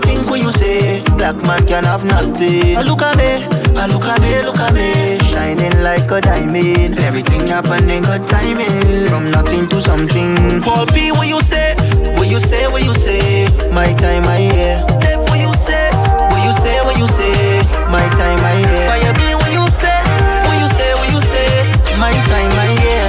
think 0.00 0.28
what 0.28 0.40
you 0.40 0.52
say. 0.52 1.02
Black 1.16 1.36
man 1.46 1.66
can 1.66 1.84
have 1.84 2.04
nothing. 2.04 2.76
I 2.76 2.82
look 2.82 3.02
at 3.02 3.16
me, 3.16 3.44
I 3.76 3.86
look 3.86 4.04
at 4.04 4.20
me, 4.20 4.42
look 4.42 4.58
at 4.58 4.72
me, 4.74 5.18
shining 5.30 5.74
like 5.82 6.10
a 6.10 6.20
diamond. 6.20 6.98
Everything 6.98 7.46
happening 7.46 8.02
good 8.02 8.26
timing. 8.28 9.08
From 9.08 9.30
nothing 9.30 9.68
to 9.68 9.80
something. 9.80 10.60
Paul 10.62 10.86
P, 10.86 11.12
what 11.12 11.28
you 11.28 11.40
say? 11.40 11.74
What 12.16 12.28
you 12.28 12.40
say? 12.40 12.66
What 12.68 12.82
you 12.84 12.94
say? 12.94 13.46
My 13.72 13.92
time, 13.94 14.24
I 14.24 14.38
hear. 14.50 14.74
Def, 15.00 15.18
what 15.28 15.38
you 15.38 15.52
say? 15.54 15.90
What 16.30 16.42
you 16.44 16.52
say? 16.52 16.76
What 16.84 16.96
you 16.98 17.06
say? 17.08 17.62
My 17.90 18.04
time, 18.18 18.40
I 18.44 18.54
hear. 18.60 18.80
Fire 18.88 19.12
B, 19.14 19.20
what 19.34 19.52
you 19.52 19.64
say? 19.68 19.98
What 20.46 20.56
you 20.60 20.68
say? 20.68 20.90
What 20.98 21.08
you 21.12 21.20
say? 21.20 21.48
My 21.98 22.12
time, 22.30 22.52
I 22.56 22.68
hear. 22.80 23.04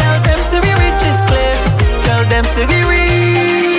Tell 0.00 0.18
them 0.22 0.38
say 0.42 0.60
we 0.60 0.72
rich 0.82 1.02
is 1.08 1.20
clear. 1.22 1.54
Tell 2.04 2.22
them 2.28 2.44
say 2.44 2.66
we 2.66 2.78
reach 2.88 3.73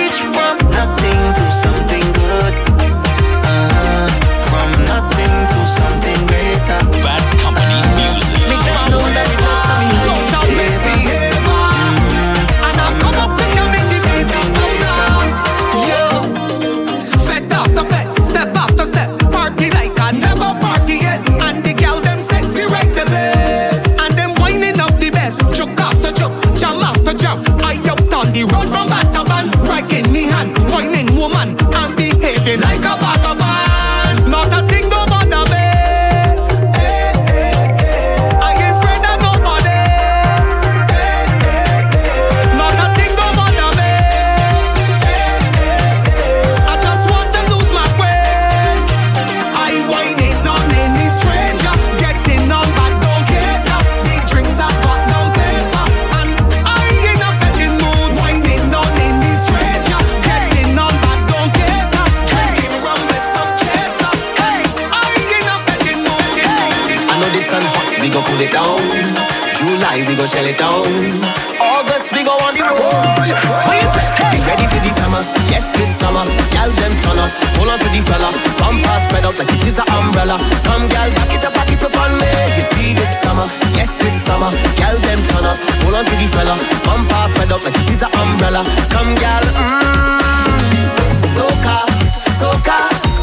Go 70.26 70.42
shell 70.42 70.50
it 70.50 70.58
down. 70.58 71.22
August, 71.62 72.10
we 72.10 72.26
go 72.26 72.34
on 72.42 72.50
the 72.50 72.66
road. 72.66 73.30
What 73.30 73.78
you 73.78 73.86
say? 73.94 74.10
Be 74.34 74.42
ready 74.42 74.66
for 74.66 74.82
the 74.82 74.90
summer. 74.90 75.22
Yes, 75.46 75.70
this 75.70 75.86
summer. 75.86 76.26
Gal, 76.50 76.66
them 76.66 76.98
turn 76.98 77.22
up. 77.22 77.30
Hold 77.54 77.70
on 77.70 77.78
to 77.78 77.86
the 77.94 78.02
fella. 78.02 78.34
Bumper 78.58 78.98
spread 79.06 79.22
out 79.22 79.38
like 79.38 79.46
it 79.46 79.62
is 79.62 79.78
an 79.78 79.86
umbrella. 79.94 80.34
Come, 80.66 80.90
gal, 80.90 81.06
back 81.14 81.30
it 81.30 81.46
up, 81.46 81.54
back 81.54 81.70
it 81.70 81.78
up 81.78 81.94
on 82.02 82.18
me. 82.18 82.26
You 82.58 82.64
see 82.74 82.90
this 82.90 83.22
summer. 83.22 83.46
Yes, 83.78 83.94
this 84.02 84.18
summer. 84.18 84.50
Gal, 84.74 84.98
them 84.98 85.22
turn 85.30 85.46
up. 85.46 85.62
Hold 85.86 85.94
on 85.94 86.02
to 86.02 86.14
the 86.18 86.26
fella. 86.34 86.58
Bumper 86.82 87.22
spread 87.30 87.54
out 87.54 87.62
like 87.62 87.78
it 87.78 87.86
is 87.94 88.02
an 88.02 88.10
umbrella. 88.18 88.66
Come, 88.90 89.14
gal, 89.22 89.46
mmm. 89.54 91.22
Soca, 91.22 91.86
soca. 92.34 92.74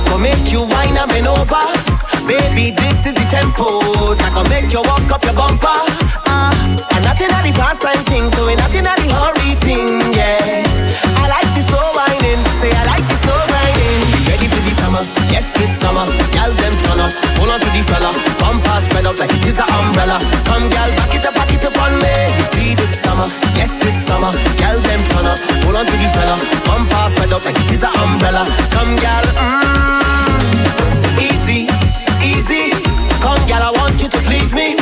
Go 0.08 0.16
make 0.24 0.48
you 0.48 0.64
wine 0.72 0.96
and 0.96 1.12
bend 1.12 1.28
over. 1.28 1.68
Baby, 2.24 2.72
this 2.72 3.04
is 3.04 3.12
the 3.12 3.28
tempo 3.28 4.16
that 4.16 4.32
can 4.32 4.48
make 4.48 4.72
you 4.72 4.80
walk 4.88 5.04
up 5.12 5.20
your 5.28 5.36
bumper. 5.36 6.03
And 6.93 7.01
not 7.05 7.19
in 7.22 7.30
the 7.30 7.51
fast 7.53 7.81
time 7.81 8.01
thing, 8.10 8.30
so 8.30 8.45
we 8.47 8.55
not 8.55 8.73
in 8.73 8.84
the 8.84 8.93
hurry 9.14 9.55
thing, 9.61 10.01
yeah. 10.14 10.64
I 11.22 11.26
like 11.30 11.49
the 11.53 11.64
slow 11.64 11.84
whining, 11.93 12.41
say 12.60 12.72
I 12.72 12.84
like 12.89 13.05
the 13.05 13.18
slow 13.23 13.39
grinding. 13.49 13.99
Be 14.11 14.19
ready 14.30 14.47
for 14.49 14.61
the 14.61 14.73
summer, 14.77 15.03
yes 15.34 15.51
this 15.53 15.72
summer. 15.77 16.05
Gal 16.35 16.51
them 16.53 16.73
turn 16.85 16.99
up, 16.99 17.14
hold 17.38 17.49
on 17.53 17.60
to 17.60 17.69
the 17.73 17.84
fella. 17.85 18.11
Bumper 18.41 18.77
spread 18.81 19.05
out 19.05 19.18
like 19.19 19.31
it 19.31 19.45
is 19.47 19.60
an 19.60 19.68
umbrella. 19.77 20.18
Come 20.47 20.68
gal, 20.69 20.89
back 20.97 21.14
it 21.15 21.26
up, 21.26 21.35
back 21.35 21.51
it 21.53 21.64
up 21.65 21.77
on 21.81 21.93
me. 22.01 22.15
You 22.38 22.45
see 22.55 22.72
this 22.76 22.93
summer, 23.01 23.27
yes 23.57 23.76
this 23.81 23.95
summer. 23.95 24.31
Gal 24.57 24.77
them 24.80 25.01
turn 25.14 25.27
up, 25.27 25.39
hold 25.64 25.77
on 25.77 25.85
to 25.85 25.95
the 25.97 26.10
fella. 26.14 26.35
Bumper 26.68 27.03
spread 27.14 27.34
out 27.34 27.43
like 27.45 27.57
it 27.57 27.72
is 27.72 27.84
an 27.84 27.93
umbrella. 28.03 28.43
Come 28.73 28.93
gal, 29.01 29.26
mmm. 29.38 31.19
Easy, 31.19 31.69
easy. 32.22 32.73
Come, 33.23 33.39
gal, 33.47 33.64
I 33.64 33.72
want 33.76 34.01
you 34.01 34.10
to 34.10 34.19
please 34.27 34.53
me. 34.53 34.76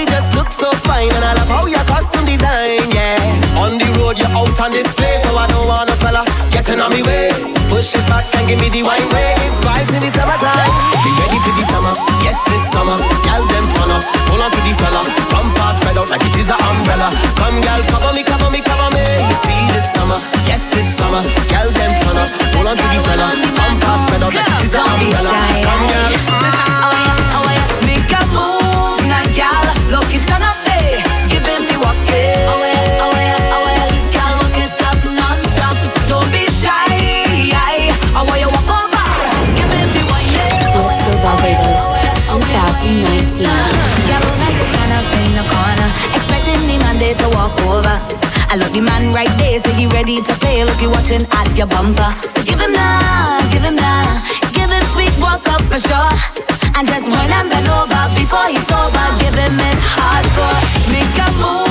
Body 0.00 0.12
just 0.12 0.32
looks 0.36 0.56
so 0.56 0.70
fine, 0.88 1.12
and 1.12 1.24
I 1.24 1.34
love 1.34 1.48
how 1.48 1.66
your 1.66 1.84
costume 1.84 2.24
design, 2.24 2.80
yeah. 2.92 3.60
On 3.60 3.76
the 3.76 3.88
road, 4.00 4.16
you're 4.16 4.32
out 4.32 4.56
on 4.60 4.70
display, 4.72 5.20
so 5.20 5.36
I 5.36 5.46
don't 5.52 5.68
want 5.68 5.90
a 5.90 5.96
fella 6.00 6.24
getting 6.50 6.80
on 6.80 6.92
me 6.92 7.02
way. 7.04 7.28
Push 7.68 7.94
it 7.94 8.04
back 8.08 8.24
and 8.36 8.48
give 8.48 8.60
me 8.60 8.68
the 8.72 8.82
wine 8.82 9.08
way. 9.12 9.36
It's 9.44 9.60
vibes 9.60 9.92
in 9.92 10.00
the 10.00 10.10
summertime. 10.10 10.72
Be 11.04 11.10
ready 11.20 11.38
for 11.44 11.52
the 11.52 11.64
summer, 11.68 11.92
yes, 12.24 12.40
this 12.48 12.64
summer. 12.72 12.96
Gal, 13.28 13.44
them 13.44 13.66
turn 13.76 13.92
up, 13.92 14.04
hold 14.32 14.40
on 14.40 14.50
to 14.50 14.60
the 14.64 14.72
fella. 14.80 15.02
Bumper 15.28 15.68
spread 15.76 15.96
out 16.00 16.08
like 16.08 16.24
it 16.24 16.36
is 16.40 16.48
an 16.48 16.56
umbrella. 16.56 17.08
Come, 17.36 17.60
gal, 17.60 17.80
cover 17.92 18.12
me, 18.16 18.22
cover 18.24 18.48
me, 18.48 18.60
cover 18.64 18.88
me. 18.96 19.04
You 19.04 19.36
see 19.44 19.60
this 19.68 19.84
summer, 19.92 20.16
yes, 20.48 20.72
this 20.72 20.88
summer. 20.96 21.20
Gal, 21.52 21.68
them 21.76 21.92
turn 22.00 22.16
up, 22.16 22.30
hold 22.56 22.72
on 22.72 22.76
to 22.76 22.86
the 22.88 23.00
fella. 23.04 23.28
Bumper 23.52 23.96
spread 24.00 24.22
out 24.24 24.32
like 24.32 24.48
it 24.48 24.64
is 24.64 24.74
an 24.74 24.84
umbrella. 24.86 25.32
Come, 25.60 25.84
gal. 25.92 26.08
A 26.30 26.88
move, 26.88 27.28
now, 27.32 27.49
gal. 29.34 29.64
Look, 29.90 30.06
it's 30.14 30.26
gonna 30.26 30.52
be 30.66 30.98
giving 31.30 31.62
me 31.66 31.76
what 31.82 31.96
it. 32.10 32.46
Oh 32.46 32.58
well, 32.58 32.86
oh 33.04 33.10
well, 33.14 33.38
oh 33.54 33.60
well, 33.66 33.88
gal, 34.14 34.32
walk 34.38 34.56
it 34.58 34.72
up 34.86 34.98
non-stop. 35.04 35.76
Don't 36.08 36.26
be 36.32 36.46
shy. 36.50 37.90
I 38.10 38.22
want 38.26 38.40
you 38.42 38.50
walk 38.50 38.68
over, 38.68 39.06
giving 39.56 39.88
me 39.94 40.02
what 40.10 40.24
it. 40.24 40.50
Disco 40.74 41.12
Barbados 41.22 41.84
2019. 42.28 43.46
Gal, 44.08 44.22
like 44.42 44.58
stand 44.70 44.92
up 44.98 45.08
in 45.14 45.30
the 45.38 45.44
corner, 45.46 45.88
expecting 46.14 46.60
Monday 46.86 47.14
to 47.14 47.26
walk 47.36 47.54
over. 47.70 47.96
I 48.50 48.56
look 48.56 48.72
the 48.72 48.82
man 48.82 49.12
right 49.12 49.30
there, 49.38 49.58
so 49.58 49.70
he 49.70 49.86
ready 49.86 50.20
to 50.20 50.32
play. 50.42 50.64
Look, 50.64 50.80
you 50.82 50.90
watching 50.90 51.22
at 51.22 51.48
your 51.56 51.66
bumper. 51.66 52.10
So 52.26 52.42
give 52.42 52.58
him 52.58 52.72
now, 52.72 53.38
give 53.52 53.62
him 53.62 53.76
now, 53.76 54.22
give 54.52 54.70
him 54.70 54.82
sweet 54.90 55.14
walk 55.22 55.46
up 55.48 55.62
for 55.70 55.78
sure. 55.78 56.39
And 56.80 56.88
just 56.88 57.10
whine 57.10 57.30
and 57.30 57.50
bend 57.50 57.68
over 57.68 58.08
before 58.16 58.48
he's. 58.48 58.64
Give 59.20 59.34
him 59.34 59.60
it 59.60 59.78
hardcore. 59.84 60.64
Make 60.90 61.12
a 61.20 61.28
move, 61.36 61.69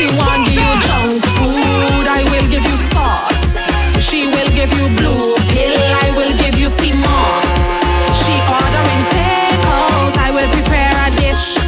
She 0.00 0.08
want 0.16 0.48
give 0.48 0.56
you 0.56 0.72
junk 0.88 1.20
food, 1.36 2.08
I 2.08 2.24
will 2.32 2.48
give 2.48 2.64
you 2.64 2.72
sauce. 2.88 3.52
She 4.00 4.24
will 4.32 4.48
give 4.56 4.72
you 4.72 4.88
blue 4.96 5.36
pill, 5.52 5.76
I 5.76 6.08
will 6.16 6.32
give 6.40 6.56
you 6.56 6.72
sea 6.72 6.96
moss. 7.04 7.48
She 8.16 8.32
ordering 8.48 9.04
takeout, 9.12 10.16
I 10.16 10.32
will 10.32 10.48
prepare 10.56 10.88
a 11.04 11.12
dish. 11.20 11.60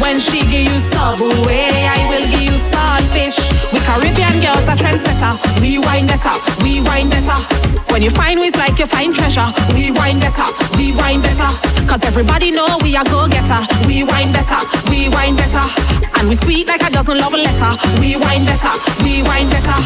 When 0.00 0.16
she 0.16 0.48
give 0.48 0.64
you 0.64 0.80
subway, 0.80 1.68
I 1.92 2.08
will 2.08 2.24
give 2.32 2.48
you 2.48 2.56
saltfish. 2.56 3.36
We 3.68 3.84
Caribbean 3.84 4.40
girls 4.40 4.64
are 4.64 4.78
trendsetter, 4.80 5.36
we 5.60 5.76
wine 5.76 6.08
better, 6.08 6.32
we 6.64 6.80
wine 6.88 7.12
better. 7.12 7.36
When 7.92 8.00
you 8.00 8.08
find 8.08 8.40
ways 8.40 8.56
like 8.56 8.78
you 8.80 8.86
find 8.86 9.12
treasure, 9.12 9.44
we 9.76 9.92
wine 9.92 10.16
better, 10.24 10.48
we 10.80 10.96
wine 10.96 11.20
better. 11.20 11.52
Cause 11.84 12.00
everybody 12.08 12.50
know 12.50 12.80
we 12.80 12.96
are 12.96 13.04
go-getter, 13.12 13.60
we 13.84 14.04
wine 14.08 14.32
better, 14.32 14.56
we 14.88 15.12
wine 15.12 15.36
better. 15.36 15.97
And 16.18 16.28
we 16.28 16.34
sweet 16.34 16.68
like 16.68 16.82
a 16.82 16.90
dozen 16.90 17.18
love 17.18 17.32
letter. 17.32 17.70
We 18.00 18.16
wine 18.16 18.44
better, 18.44 18.74
we 19.02 19.22
wine 19.22 19.48
better. 19.50 19.78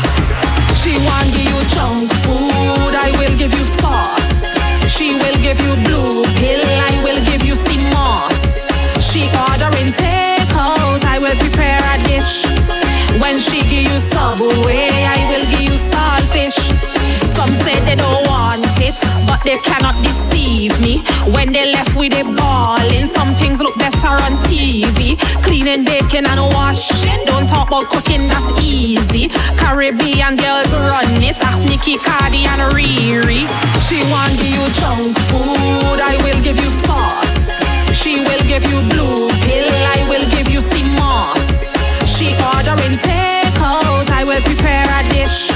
She 0.75 0.97
want 1.05 1.29
give 1.37 1.47
you 1.47 1.61
junk 1.77 2.09
food, 2.25 2.93
I 2.97 3.13
will 3.21 3.37
give 3.37 3.53
you 3.53 3.65
sauce. 3.65 4.49
She 4.89 5.13
will 5.13 5.39
give 5.45 5.61
you 5.61 5.73
blue 5.85 6.25
pill, 6.41 6.65
I 6.65 7.01
will 7.05 7.21
give 7.25 7.45
you 7.45 7.55
sea 7.55 7.81
moss. 7.93 8.43
She 9.01 9.29
ordering 9.45 9.93
takeout. 9.93 11.05
I 11.05 11.19
will 11.19 11.37
prepare 11.37 11.77
a 11.77 11.99
dish. 12.09 12.47
When 13.21 13.39
she 13.39 13.61
give 13.69 13.85
you 13.93 13.99
subway, 14.01 14.89
I 14.89 15.21
will 15.29 15.45
give 15.51 15.69
you 15.69 15.77
saltfish. 15.77 16.92
Some 17.33 17.49
say 17.65 17.77
they 17.89 17.97
don't 17.97 18.23
want 18.29 18.61
it, 18.81 18.97
but 19.27 19.41
they 19.45 19.57
cannot 19.65 19.97
deceive 20.05 20.77
me. 20.81 21.01
When 21.33 21.53
they 21.53 21.73
left 21.73 21.97
with 21.97 22.13
a 22.13 22.25
balling, 22.37 23.07
some 23.07 23.35
things 23.35 23.61
look 23.61 23.77
better 23.79 24.13
on 24.13 24.33
TV. 24.49 25.17
Cleaning, 25.43 25.85
baking, 25.85 26.27
and 26.29 26.43
washing. 26.53 27.25
Don't 27.25 27.49
talk 27.49 27.69
about 27.69 27.89
cooking, 27.89 28.29
that's 28.29 28.51
easy. 28.61 29.29
Caribbean 29.57 30.37
girls 30.37 30.73
run 30.75 31.09
it. 31.25 31.41
Ask 31.41 31.65
Nikki, 31.65 31.97
Cardi, 31.97 32.45
and 32.45 32.63
Riri. 32.77 33.49
She 33.87 34.03
want 34.11 34.33
give 34.43 34.53
you 34.57 34.67
junk 34.81 35.15
food, 35.31 36.01
I 36.01 36.17
will 36.25 36.41
give 36.43 36.57
you 36.57 36.71
sauce. 36.71 37.49
She 37.95 38.19
will 38.27 38.43
give 38.49 38.65
you 38.65 38.79
blue 38.91 39.29
pill, 39.45 39.71
I 39.95 40.05
will 40.09 40.27
give 40.31 40.49
you 40.49 40.61
sea 40.61 40.85
moss. 40.97 41.45
She 42.09 42.35
ordering 42.51 42.97
takeout, 42.99 44.11
I 44.11 44.25
will 44.25 44.43
prepare 44.43 44.85
a 44.85 45.03
dish. 45.11 45.52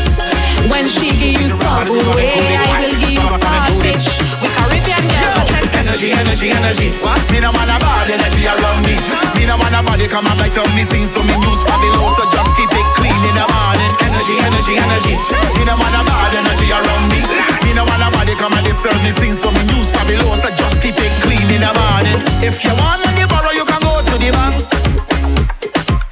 When 0.67 0.89
she 0.91 1.15
give 1.15 1.39
you 1.39 1.47
sub 1.47 1.87
way, 2.19 2.27
eh, 2.27 2.59
I 2.59 2.83
will 2.83 2.97
give 2.99 3.15
you 3.15 3.23
sausage. 3.23 4.19
We 4.43 4.49
Caribbean 4.51 5.05
girls 5.07 5.39
are 5.39 5.77
energy, 5.79 6.11
energy, 6.11 6.49
energy. 6.51 6.89
What? 7.01 7.23
Me 7.31 7.39
no 7.39 7.55
want 7.55 7.71
a 7.71 7.79
bad 7.79 8.11
energy 8.11 8.51
around 8.51 8.83
me. 8.83 8.99
Me 9.39 9.47
no 9.47 9.55
want 9.57 9.73
a 9.73 9.81
body 9.87 10.11
come 10.11 10.27
up 10.27 10.37
like 10.43 10.59
me 10.75 10.83
Sing, 10.83 11.07
so 11.09 11.23
me 11.23 11.33
use 11.47 11.63
Fabuloso. 11.63 12.19
so 12.19 12.25
just 12.35 12.51
keep 12.59 12.69
it 12.69 12.87
clean 12.99 13.15
in 13.15 13.35
the 13.39 13.47
morning. 13.47 13.93
Energy, 14.11 14.35
energy, 14.43 14.75
energy. 14.75 15.15
Me 15.55 15.63
no 15.65 15.79
want 15.79 15.95
a 15.95 16.03
bad 16.03 16.35
energy 16.35 16.69
around 16.75 17.07
me. 17.15 17.23
Me 17.63 17.71
no 17.73 17.87
want 17.87 18.03
a 18.03 18.09
body 18.11 18.35
come 18.35 18.53
and 18.53 18.67
disturb 18.67 18.99
me 19.07 19.15
Sing, 19.15 19.39
so 19.39 19.55
me 19.55 19.63
use 19.71 19.95
Fabuloso. 19.95 20.43
so 20.43 20.49
just 20.51 20.83
keep 20.83 20.99
it 20.99 21.13
clean 21.23 21.47
in 21.55 21.63
the 21.63 21.73
morning. 21.79 22.19
If 22.43 22.67
you 22.67 22.75
want 22.75 23.07
me 23.15 23.25
borrow, 23.31 23.55
you 23.55 23.65
can 23.65 23.81
go 23.87 24.03
to 24.03 24.15
the 24.19 24.35
bank. 24.35 24.59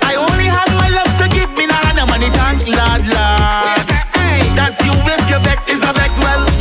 I 0.06 0.14
only 0.14 0.46
have 0.46 0.70
my 0.78 0.88
love 0.94 1.12
to 1.20 1.26
give 1.34 1.50
me, 1.58 1.66
not 1.66 1.98
money 2.06 2.30
tank, 2.30 2.64
lad, 2.70 3.02
lad. 3.10 3.33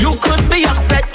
You 0.04 0.12
could 0.20 0.50
be 0.50 0.66
upset 0.66 1.13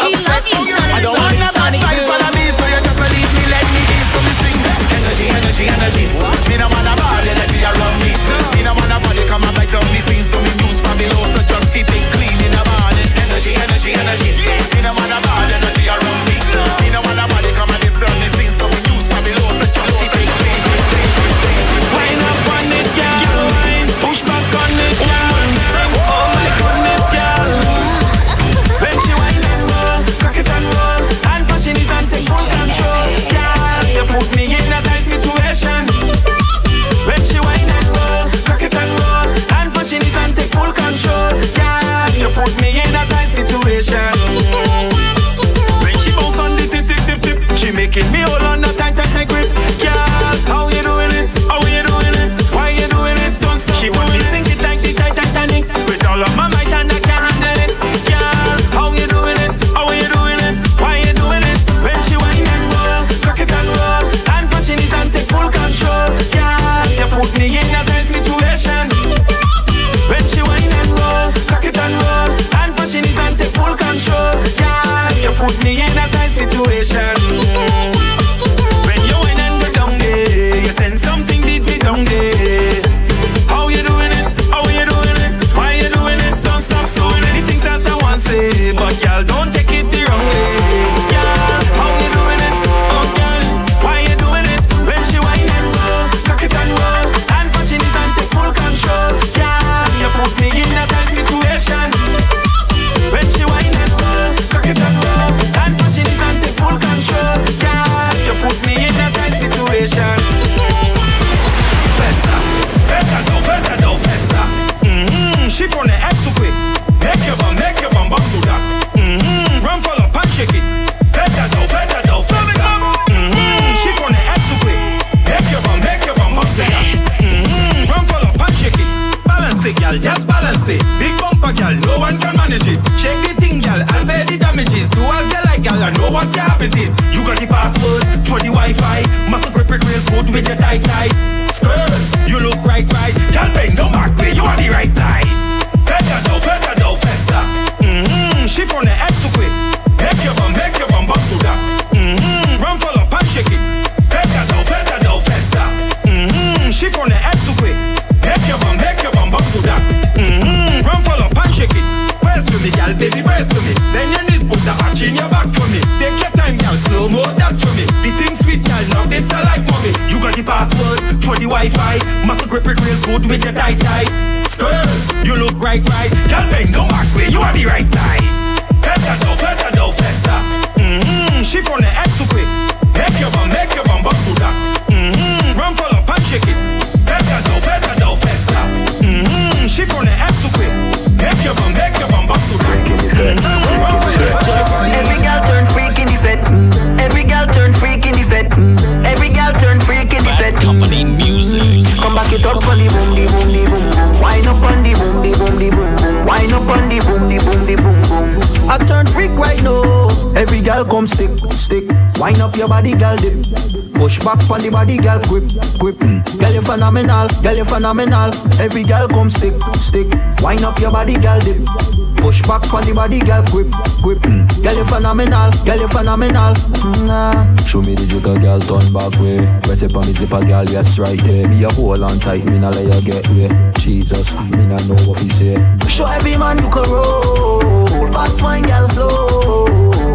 Yes, 230.78 230.96
right 230.96 231.18
there. 231.26 231.42
Me 231.48 231.64
a 231.64 231.70
hold 231.74 232.04
on 232.04 232.20
tight, 232.20 232.46
me 232.46 232.60
nah 232.60 232.70
let 232.70 232.86
you 232.86 233.02
get 233.02 233.26
wet. 233.34 233.50
Jesus, 233.82 234.30
me 234.46 234.62
nah 234.70 234.78
know 234.86 234.94
what 235.10 235.18
he 235.18 235.26
say. 235.26 235.58
Show 235.90 236.06
every 236.06 236.38
man 236.38 236.54
you 236.62 236.70
can 236.70 236.86
roll. 236.86 238.06
Fast 238.14 238.40
wine, 238.42 238.62
girl, 238.62 238.86
slow. 238.86 239.66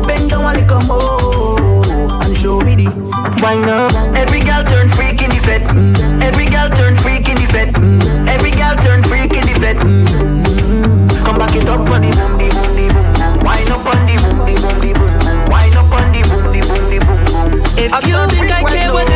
Bend 0.07 0.29
down 0.31 0.47
a 0.47 0.55
little 0.55 0.79
more 0.87 2.15
and 2.23 2.31
show 2.39 2.63
me 2.63 2.79
the 2.79 2.87
wine 3.43 3.67
up. 3.67 3.91
Every 4.15 4.39
girl 4.39 4.63
turn 4.63 4.87
freak 4.87 5.19
in 5.19 5.35
the 5.35 5.43
fed. 5.43 5.67
Mm. 5.67 6.23
Every 6.23 6.47
girl 6.47 6.71
turn 6.71 6.95
freak 6.95 7.27
in 7.27 7.35
the 7.35 7.47
fed. 7.51 7.75
Mm. 7.75 8.31
Every 8.31 8.51
girl 8.55 8.79
turn 8.79 9.03
freak 9.03 9.35
in 9.35 9.43
the 9.43 9.59
fed. 9.59 9.75
Mm. 9.83 11.11
Come 11.27 11.35
back 11.43 11.59
it 11.59 11.67
up 11.67 11.91
on 11.91 12.07
the 12.07 12.11
boom, 12.15 12.39
the 12.39 12.47
boom, 12.55 12.71
the 12.79 12.87
boom. 12.87 13.43
Wine 13.43 13.67
up 13.67 13.83
on 13.83 13.99
the 14.07 14.15
boom, 14.15 14.39
the 14.47 14.55
boom, 14.63 14.79
the 14.79 14.95
boom. 14.95 15.11
Wine 15.51 15.75
up 15.75 15.91
on 15.91 16.07
the 16.15 16.23
boom, 16.23 16.55
the 16.55 16.61
boom, 16.63 16.83
the 16.87 17.03
boom. 17.03 17.19
If 17.75 17.91
you 18.07 18.15
think 18.31 18.47
I 18.47 18.63
care 18.63 18.93
what 18.95 19.12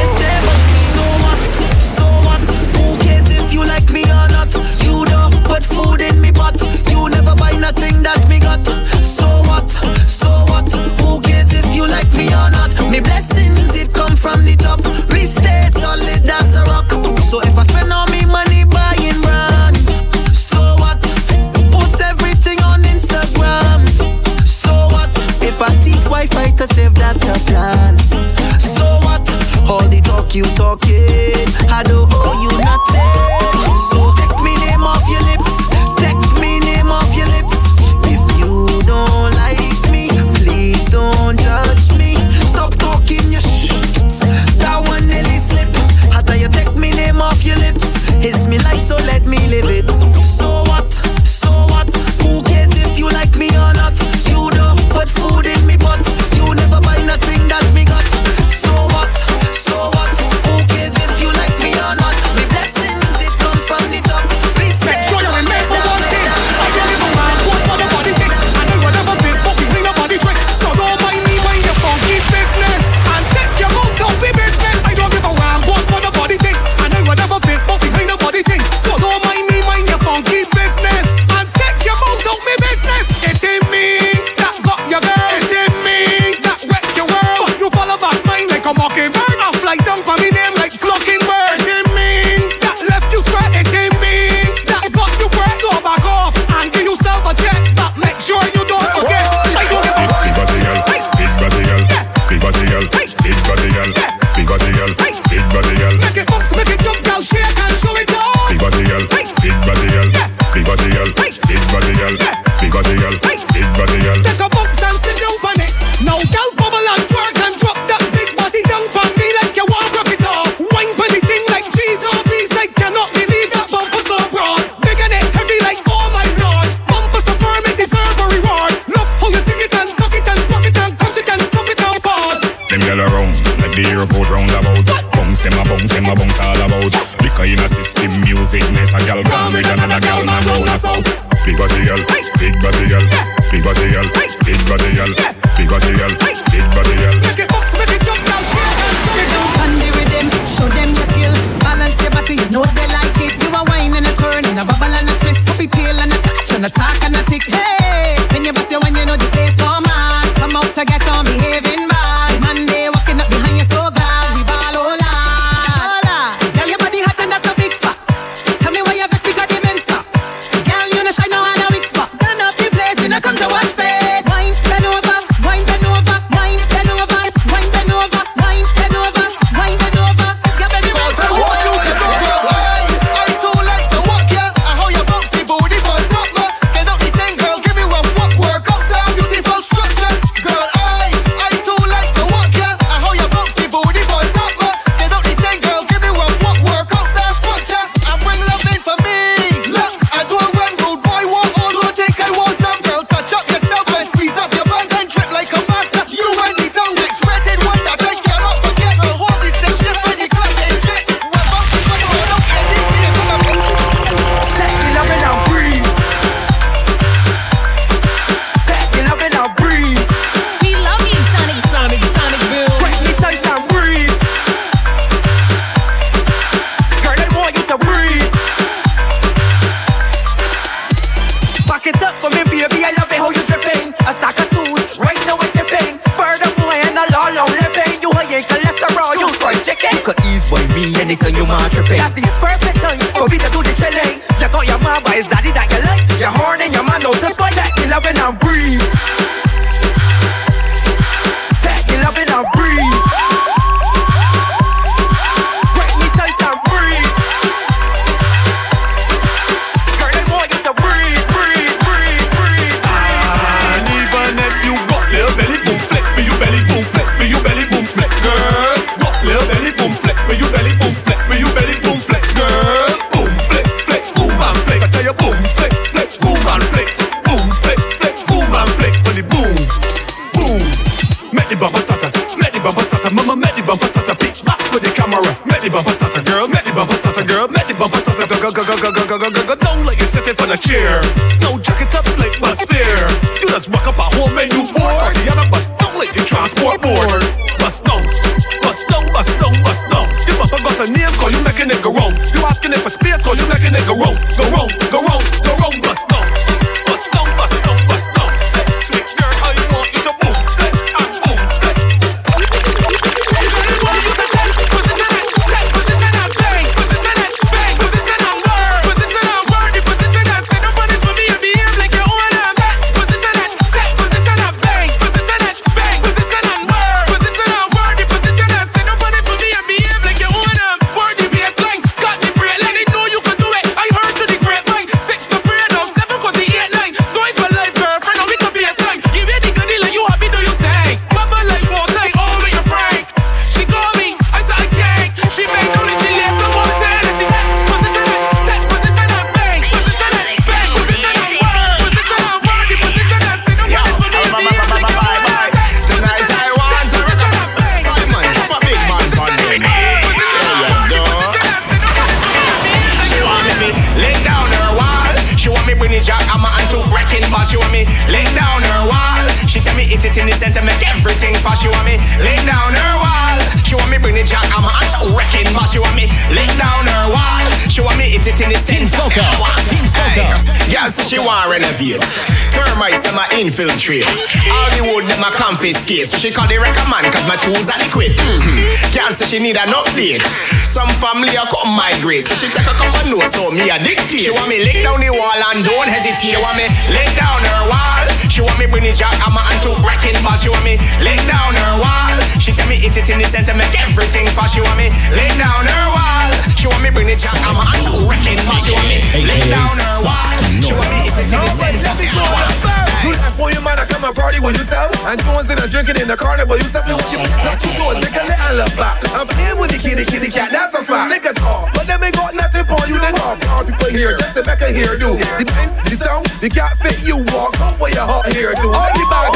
So 385.75 386.15
she 386.15 386.31
call 386.31 386.47
the 386.47 386.55
recommend 386.55 387.11
cause 387.11 387.27
my 387.27 387.35
tools 387.35 387.67
adequate. 387.67 388.15
Mm-hmm. 388.15 388.71
Girl 388.95 389.11
say 389.11 389.27
she 389.27 389.39
need 389.43 389.59
an 389.59 389.75
update. 389.75 390.23
Some 390.63 390.87
family 391.03 391.35
a 391.35 391.43
come 391.43 391.75
migrate. 391.75 392.23
So 392.23 392.39
she 392.39 392.47
take 392.47 392.63
a 392.63 392.71
couple 392.71 393.03
notes 393.11 393.35
so 393.35 393.51
me 393.51 393.67
a 393.67 393.75
dictate. 393.75 394.23
She 394.23 394.31
want 394.31 394.47
me 394.47 394.63
lick 394.63 394.79
down 394.79 395.03
the 395.03 395.11
wall 395.11 395.35
and 395.51 395.59
don't 395.67 395.91
hesitate. 395.91 396.23
She 396.23 396.39
want 396.39 396.55
me 396.55 396.71
lick 396.95 397.11
down 397.19 397.43
her 397.51 397.61
wall. 397.67 398.07
She 398.31 398.39
want 398.39 398.55
me 398.55 398.71
bring 398.71 398.87
it 398.87 398.95
jack. 398.95 399.11
I'm 399.27 399.35
a 399.35 399.43
to 399.67 399.75
wrecking 399.83 400.15
ball. 400.23 400.39
She 400.39 400.47
want 400.47 400.63
me 400.63 400.79
lick 401.03 401.19
down 401.27 401.51
her 401.51 401.73
wall. 401.83 402.15
She 402.39 402.55
tell 402.55 402.69
me 402.71 402.79
hit 402.79 402.95
it 402.95 403.11
in 403.11 403.19
the 403.19 403.27
center, 403.27 403.51
make 403.51 403.75
everything 403.75 404.23
fall. 404.31 404.47
She 404.47 404.63
want 404.63 404.79
me 404.79 404.87
lick 405.19 405.35
down 405.35 405.67
her 405.67 405.85
wall. 405.91 406.31
She 406.55 406.71
want 406.71 406.79
me 406.79 406.95
bring 406.95 407.11
it 407.11 407.19
jack. 407.19 407.35
I'm 407.43 407.59
a 407.59 407.67
to 407.91 408.07
wrecking 408.07 408.39
ball. 408.47 408.55
She 408.63 408.71
want 408.71 408.87
me 408.87 409.03
lick 409.19 409.43
down 409.51 409.67
her 409.67 409.95
wall. 410.07 410.31
She 410.63 410.71
want 410.71 410.87
me 410.95 411.03
hit 411.03 411.19
it 411.19 411.27
in 411.27 411.43
the 411.43 411.51
center. 411.51 412.76
You 413.07 413.15
laugh 413.23 413.39
for 413.39 413.47
your 413.47 413.63
man, 413.63 413.79
I 413.79 413.87
come 413.87 414.03
and 414.03 414.11
party 414.11 414.43
with 414.43 414.59
yourself. 414.59 414.91
And 415.07 415.15
Jones 415.23 415.47
in 415.47 415.55
a 415.55 415.67
drinking 415.71 416.03
in 416.03 416.11
the 416.11 416.19
carnival. 416.19 416.59
You 416.59 416.67
me 416.67 416.91
what 416.91 417.07
you 417.07 417.23
what 417.23 417.55
you 417.63 417.71
take 418.03 418.19
a 418.19 418.23
little 418.27 418.59
look 418.59 418.73
back. 418.75 418.99
I'm 419.15 419.31
playing 419.31 419.55
with 419.55 419.71
the 419.71 419.79
kitty, 419.79 420.03
kitty 420.03 420.27
cat, 420.27 420.51
that's 420.51 420.75
a 420.75 420.83
fact. 420.83 421.07
Nigga 421.07 421.31
talk, 421.31 421.71
but 421.71 421.87
them 421.87 422.03
ain't 422.03 422.19
got 422.19 422.35
nothing 422.35 422.67
for 422.67 422.83
you, 422.83 422.99
nigga. 422.99 423.23
All 423.55 423.63
people 423.63 423.87
here, 423.95 424.11
just 424.19 424.35
the 424.35 424.43
back 424.43 424.59
of 424.59 424.75
here, 424.75 424.99
do. 424.99 425.15
The 425.39 425.47
place, 425.47 425.79
the 425.87 425.95
sound, 425.95 426.27
the 426.43 426.51
cat 426.51 426.75
fit 426.75 426.99
you 427.07 427.23
walk. 427.31 427.55
Where 427.79 427.95
your 427.95 428.03
hot 428.03 428.27
hair 428.27 428.51
do. 428.59 428.67
All 428.75 428.91
the 428.91 429.05
bad 429.07 429.31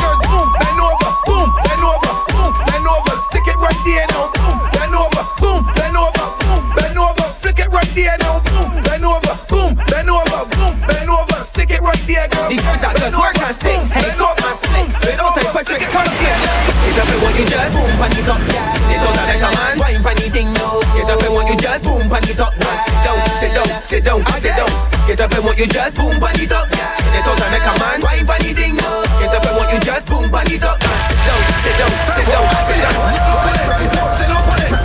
What 17.31 17.39
you 17.39 17.47
just 17.47 17.71
boom, 17.71 17.87
pan 17.95 18.11
it 18.11 18.27
up. 18.27 18.43
They 18.43 18.99
told 18.99 19.15
her 19.15 19.23
like 19.23 19.39
a 19.39 19.47
man, 19.55 19.79
wine 19.79 20.03
pan 20.03 20.19
it 20.19 20.35
no. 20.51 20.83
Get 20.91 21.07
up 21.07 21.23
and 21.23 21.31
what 21.31 21.47
you 21.47 21.55
just 21.55 21.87
boom, 21.87 22.11
pan 22.11 22.27
it 22.27 22.43
up. 22.43 22.51
Sit 22.59 22.99
down, 23.07 23.23
sit 23.39 23.55
down, 23.55 23.71
sit 23.87 24.03
down, 24.03 24.19
sit 24.35 24.51
down. 24.51 24.67
Get 25.07 25.23
up 25.23 25.31
and 25.31 25.47
what 25.47 25.55
you 25.55 25.63
just 25.63 25.95
boom, 25.95 26.19
pan 26.19 26.35
it 26.35 26.51
up. 26.51 26.67
They 26.67 27.23
told 27.23 27.39
her 27.39 27.47
like 27.47 27.63
a 27.63 27.71
man, 27.79 28.03
wine 28.03 28.27
pan 28.27 28.43
it 28.43 28.59
no. 28.75 29.07
Get 29.15 29.31
up 29.31 29.47
and 29.47 29.55
what 29.55 29.71
you 29.71 29.79
just 29.79 30.11
boom, 30.11 30.27
pan 30.27 30.43
it 30.51 30.59
up. 30.59 30.75
Sit 31.07 31.23
down, 31.23 31.39
sit 31.63 31.71
down, 31.79 31.95
sit 32.03 32.27
down, 32.27 32.51
sit 32.67 32.83
down. 32.83 32.99
Sit 33.15 34.27
up 34.27 34.43
on 34.51 34.59
it, 34.59 34.75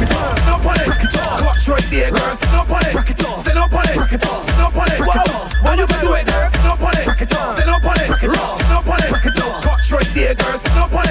up 0.46 0.62
on 0.62 0.78
it. 0.78 0.86
Girl. 2.14 2.30
Sit 2.38 2.54
up 2.54 2.70
on 2.70 2.78
it, 2.78 2.94
up 2.94 4.70
on 4.70 4.86
it, 4.86 4.94
it. 4.94 5.82
You 5.82 5.86
do 5.98 6.14
it, 6.14 6.30
girl? 6.30 6.46
Up 6.62 6.78
on 6.78 6.94
it, 6.94 7.10
up 7.10 7.82
on 7.82 7.98
it, 7.98 8.14
up 8.70 8.86
on 8.86 9.02
it. 9.02 9.10
Clutch 9.66 9.90
right 9.90 10.10
there, 10.14 10.38
girl. 10.38 10.54
Sit 10.54 10.78
up 10.78 10.94
on 10.94 11.02
it, 11.02 11.05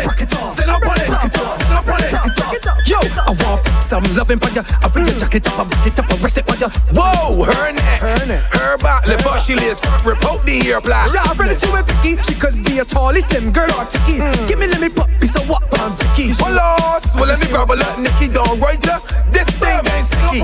some 3.96 4.16
loving 4.16 4.40
for 4.40 4.52
ya. 4.52 4.60
I 4.84 4.92
bring 4.92 5.08
your 5.08 5.16
jacket 5.16 5.48
up, 5.48 5.64
I 5.64 5.64
back 5.72 5.88
it 5.88 5.96
up, 5.96 6.12
I 6.12 6.16
rest 6.20 6.36
it 6.36 6.44
for 6.44 6.58
ya. 6.60 6.68
Whoa, 6.92 7.48
her 7.48 7.72
neck, 7.72 8.04
her 8.04 8.28
neck, 8.28 8.44
her 8.52 8.76
back, 8.84 9.08
the 9.08 9.16
fuck 9.24 9.40
she 9.40 9.56
lives. 9.56 9.80
Rip 10.04 10.20
out 10.28 10.44
the 10.44 10.60
ear 10.68 10.84
black. 10.84 11.08
Yeah, 11.16 11.24
I'm 11.24 11.40
ready 11.40 11.56
to 11.56 11.68
with 11.72 11.88
Vicky. 11.88 12.20
She 12.20 12.36
could 12.36 12.60
be 12.68 12.84
a 12.84 12.86
tallest, 12.86 13.32
them 13.32 13.56
girl 13.56 13.72
or 13.80 13.88
chicky. 13.88 14.20
Hmm. 14.20 14.36
Give 14.52 14.60
me, 14.60 14.68
let 14.68 14.84
me 14.84 14.92
pop 14.92 15.08
piece 15.24 15.40
of 15.40 15.48
what 15.48 15.64
on 15.80 15.96
Vicky. 15.96 16.36
Oh. 16.44 17.00
Well, 17.16 17.28
let 17.32 17.40
me 17.40 17.48
grab 17.48 17.72
a 17.72 17.76
lot, 17.80 17.96
Nicky 18.04 18.28
down 18.28 18.60
right 18.60 18.80
there. 18.84 19.00
This 19.32 19.48
thing 19.56 19.80
ain't 19.80 20.08
sticky. 20.12 20.44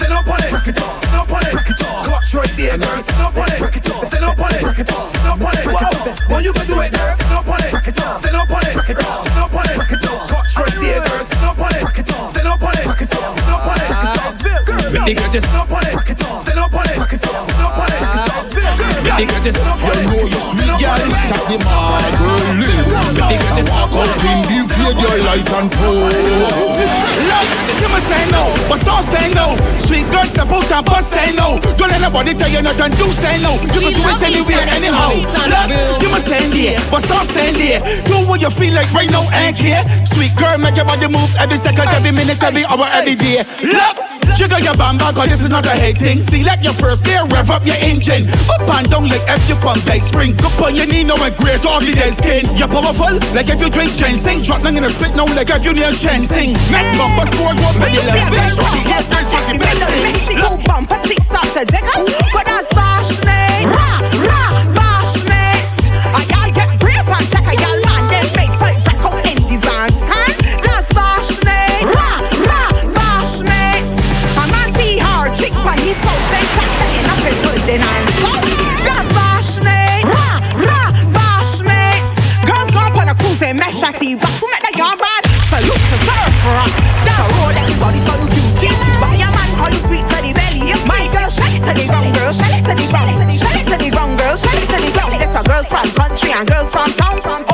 Sit 0.00 0.08
up 0.08 0.24
on 0.24 0.40
it, 0.40 0.48
break 0.48 0.72
it 0.72 0.80
off, 0.80 0.96
sit 1.04 1.12
up 1.12 1.28
on 1.28 1.44
it. 1.44 1.52
Clutch 2.08 2.32
right 2.32 2.54
there, 2.56 2.80
girl. 2.80 3.00
Sit 3.04 3.20
up 3.20 3.36
on 3.36 3.44
it, 3.44 3.60
sit 4.08 4.24
up 4.24 4.40
on 4.40 4.48
it, 4.56 4.64
sit 4.88 5.24
up 5.28 5.36
on 5.36 5.52
it. 5.52 6.44
You 6.44 6.52
can 6.56 6.64
do 6.64 6.80
it, 6.80 6.96
girl. 6.96 7.19
Up 15.10 15.18
on 15.18 15.82
it, 15.82 16.22
up 16.54 16.70
on 16.70 16.86
it, 16.86 17.02
up 17.02 17.10
You 19.10 19.26
know 19.26 20.22
you 20.22 20.38
sweet 20.38 20.70
girl, 20.78 21.02
stop 21.18 21.50
the 21.50 21.58
marble 21.66 22.30
Big 22.54 22.78
girl, 22.86 23.10
walk 23.66 23.90
out 23.90 24.22
in 24.22 24.38
the 24.46 24.62
field, 24.70 24.94
your 25.02 25.18
light 25.26 25.50
and 25.50 25.66
pose 25.74 26.14
You 27.74 27.88
must 27.90 28.06
say 28.06 28.22
no, 28.30 28.54
but 28.70 28.78
some 28.86 29.02
say 29.02 29.34
no. 29.34 29.58
Sweet 29.82 30.06
girl, 30.14 30.22
step 30.22 30.46
out 30.46 30.70
and 30.70 30.86
bust 30.86 31.10
say 31.10 31.34
no. 31.34 31.58
Don't 31.74 31.90
let 31.90 32.06
nobody 32.06 32.30
tell 32.30 32.46
you 32.46 32.62
nothing, 32.62 32.94
do 32.94 33.10
say 33.10 33.34
no. 33.42 33.58
You 33.74 33.90
can 33.90 33.98
do 33.98 34.06
it 34.06 34.22
anywhere, 34.22 34.62
anyhow. 34.70 35.18
Look, 35.18 36.02
you 36.02 36.10
must 36.14 36.30
say 36.30 36.38
there, 36.54 36.78
but 36.86 37.02
some 37.02 37.26
say 37.26 37.50
there. 37.58 37.82
Do 38.06 38.22
what 38.30 38.40
you 38.40 38.50
feel 38.50 38.78
like 38.78 38.86
right 38.94 39.10
now 39.10 39.26
and 39.34 39.56
care. 39.58 39.82
Sweet 40.06 40.36
girl, 40.38 40.54
make 40.58 40.76
your 40.76 40.86
body 40.86 41.10
move 41.10 41.34
every 41.42 41.58
second, 41.58 41.90
every 41.90 42.12
minute, 42.12 42.38
every 42.42 42.62
hour, 42.64 42.86
every 42.94 43.16
day. 43.16 43.42
Look. 43.66 44.19
Jiggle 44.36 44.60
your 44.60 44.74
bamba, 44.74 45.12
cause 45.12 45.28
this 45.28 45.42
is 45.42 45.50
not 45.50 45.66
a 45.66 45.74
hate 45.74 45.98
thing. 45.98 46.20
Select 46.20 46.64
your 46.64 46.72
first 46.74 47.04
gear, 47.04 47.26
rev 47.28 47.50
up 47.50 47.66
your 47.66 47.76
engine. 47.82 48.24
Up 48.48 48.64
and 48.78 48.88
down 48.88 49.08
like 49.08 49.24
if 49.28 49.42
you 49.48 49.56
pump 49.60 49.84
like 49.86 50.02
spring. 50.02 50.32
Up 50.40 50.54
on 50.62 50.74
your 50.74 50.86
knee, 50.86 51.04
now 51.04 51.18
and 51.20 51.34
great 51.36 51.60
ugly 51.66 51.92
dead 51.92 52.14
skin. 52.14 52.46
You're 52.56 52.70
powerful, 52.70 53.18
like 53.34 53.50
if 53.50 53.60
you 53.60 53.68
drink 53.68 53.92
ginseng. 53.92 54.42
Drop 54.42 54.62
down 54.62 54.76
in 54.76 54.84
a 54.84 54.90
split, 54.90 55.14
now 55.16 55.26
like 55.34 55.50
if 55.50 55.64
you 55.64 55.74
nail 55.74 55.92
ginseng. 55.92 56.56
Make 56.72 56.88
bumper 56.96 57.26
sport, 57.34 57.56
what 57.60 57.74
when 57.82 57.92
you 57.92 58.02
left 58.06 58.32
fish. 58.32 58.56
What 58.56 58.72
the 58.72 58.80
hate 58.88 59.12
is, 59.12 59.28
what 59.34 59.44
the 59.50 59.54
best 59.58 59.82
thing. 59.84 60.16
She 60.24 60.34
go 60.38 60.50
bumper, 60.64 60.98
she 61.04 61.16
start 61.20 61.50
to 61.58 61.62
jiggle. 61.66 62.06
But 62.32 62.46
that's 62.46 62.70
passionate. 62.72 63.66
Rah, 63.66 63.98
rah, 64.24 64.56
passionate. 64.72 65.68
I 66.16 66.22
gotta 66.30 66.50
get 66.54 66.70
brave 66.80 67.08
and 67.08 67.39
the 84.10 84.18
wax 84.18 84.40
to 84.40 84.46
make 84.50 84.64
the 84.66 84.74
yard 84.78 84.98
bad. 84.98 85.22
Salute 85.46 85.84
to 85.86 85.96
surf 86.02 86.34
rock. 86.50 86.72
Down 87.06 87.26
road 87.38 87.54
everybody 87.54 88.00
so 88.02 88.14
you 88.18 88.28
duty. 88.34 88.66
You 88.66 88.94
buy 88.98 89.14
a 89.14 89.28
man 89.30 89.50
call 89.54 89.70
you 89.70 89.78
sweet 89.78 90.02
to 90.02 90.18
the 90.18 90.32
belly. 90.34 90.74
My 90.86 91.06
girl, 91.14 91.30
shake 91.30 91.54
it 91.54 91.62
to 91.62 91.72
the 91.74 91.86
wrong 91.94 92.10
girl, 92.18 92.32
shake 92.34 92.58
it 92.58 92.66
to 92.66 92.74
the 92.74 92.86
wrong, 92.90 93.14
shake 93.30 93.60
it 93.62 93.66
to 93.70 93.76
the 93.78 93.88
wrong 93.94 94.12
girl, 94.18 94.34
shake 94.34 94.58
it 94.58 94.68
to 94.70 94.78
the 94.82 94.90
wrong. 94.98 95.14
It's 95.14 95.36
a 95.36 95.42
girls 95.46 95.68
from 95.70 95.86
country 95.94 96.30
and 96.34 96.46
girls 96.48 96.70
from 96.74 96.90
town, 96.98 97.22
from 97.22 97.49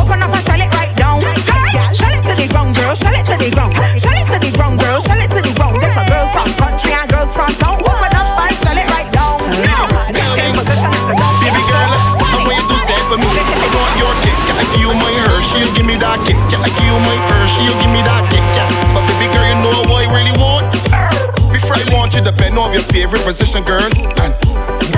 favorite 23.06 23.24
position, 23.24 23.62
girl. 23.62 23.78
And 23.78 24.34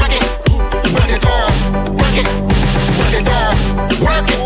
work 0.01 0.13
it, 0.17 0.25
work 0.97 1.13
it 1.13 1.25
off, 1.29 1.53
work 1.93 2.17
it, 2.17 2.29
work 2.97 3.13
it 3.13 3.29
off, 3.29 3.59
work 4.01 4.25
it. 4.25 4.39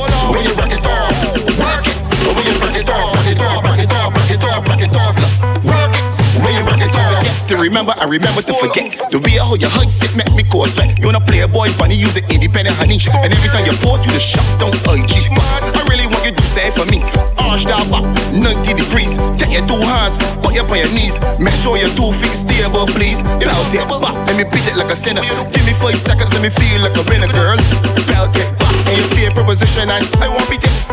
You 0.42 0.52
work 0.58 0.74
it 0.74 0.82
off, 0.82 1.14
work 1.62 1.86
it. 1.86 1.94
You 2.42 2.54
work 2.58 2.74
it 2.74 2.90
off, 2.90 3.14
work 3.14 3.30
it 3.30 3.38
off, 3.38 3.62
work 3.62 3.78
it 3.78 3.92
off, 3.94 4.10
work 4.18 4.30
it 4.34 4.42
off, 4.42 4.66
work 4.66 4.82
it 4.82 4.94
off. 4.98 5.14
Work 5.62 5.94
it. 5.94 6.02
You 6.42 6.64
work 6.66 6.82
it 6.82 6.94
off. 6.94 7.46
To 7.48 7.56
remember, 7.58 7.94
I 7.98 8.04
remember 8.04 8.42
to 8.42 8.54
forget 8.54 8.98
the 9.12 9.20
way 9.20 9.38
how 9.38 9.54
your 9.54 9.70
hugs 9.70 9.94
sit 9.94 10.16
make 10.16 10.32
me 10.34 10.42
cause 10.42 10.74
sweat. 10.74 10.98
You 10.98 11.06
wanna 11.06 11.20
play 11.20 11.40
a 11.40 11.48
boy 11.48 11.68
use 11.90 12.16
it 12.16 12.24
independent 12.32 12.76
honey, 12.76 12.98
and 13.22 13.30
every 13.32 13.48
time 13.50 13.66
you 13.66 13.76
post, 13.78 14.06
you 14.06 14.12
the 14.12 14.18
shut 14.18 14.44
down 14.58 14.74
IG. 14.90 15.30
I 15.30 15.86
really 15.88 16.06
want 16.06 16.24
you 16.24 16.32
to 16.32 16.42
say 16.50 16.70
for 16.72 16.86
me. 16.90 17.31
Arch 17.48 17.66
down 17.66 17.82
back, 17.90 18.06
uh, 18.06 18.54
90 18.54 18.74
degrees. 18.74 19.12
Take 19.38 19.52
your 19.52 19.66
two 19.66 19.80
hands, 19.82 20.18
put 20.42 20.54
you 20.54 20.62
on 20.62 20.78
your 20.78 20.92
knees. 20.94 21.18
Make 21.42 21.56
sure 21.58 21.76
your 21.76 21.90
two 21.98 22.10
feet 22.14 22.36
stable, 22.36 22.86
please. 22.94 23.22
Belt 23.42 23.74
it 23.74 23.86
back, 23.88 24.14
let 24.26 24.36
me 24.38 24.44
beat 24.44 24.66
it 24.68 24.76
like 24.76 24.92
a 24.92 24.96
sinner. 24.96 25.22
Give 25.22 25.64
me 25.66 25.74
five 25.74 25.98
seconds, 25.98 26.30
let 26.32 26.42
me 26.42 26.50
feel 26.50 26.80
like 26.80 26.94
a 26.94 27.04
winner, 27.10 27.30
girl. 27.34 27.58
Belt 28.06 28.34
it 28.38 28.48
back, 28.58 28.74
in 28.90 28.96
your 28.96 29.10
favorite 29.16 29.46
position, 29.46 29.90
and 29.90 30.04
I 30.22 30.26
it. 30.30 30.46
Break 30.48 30.64
it, 30.64 30.91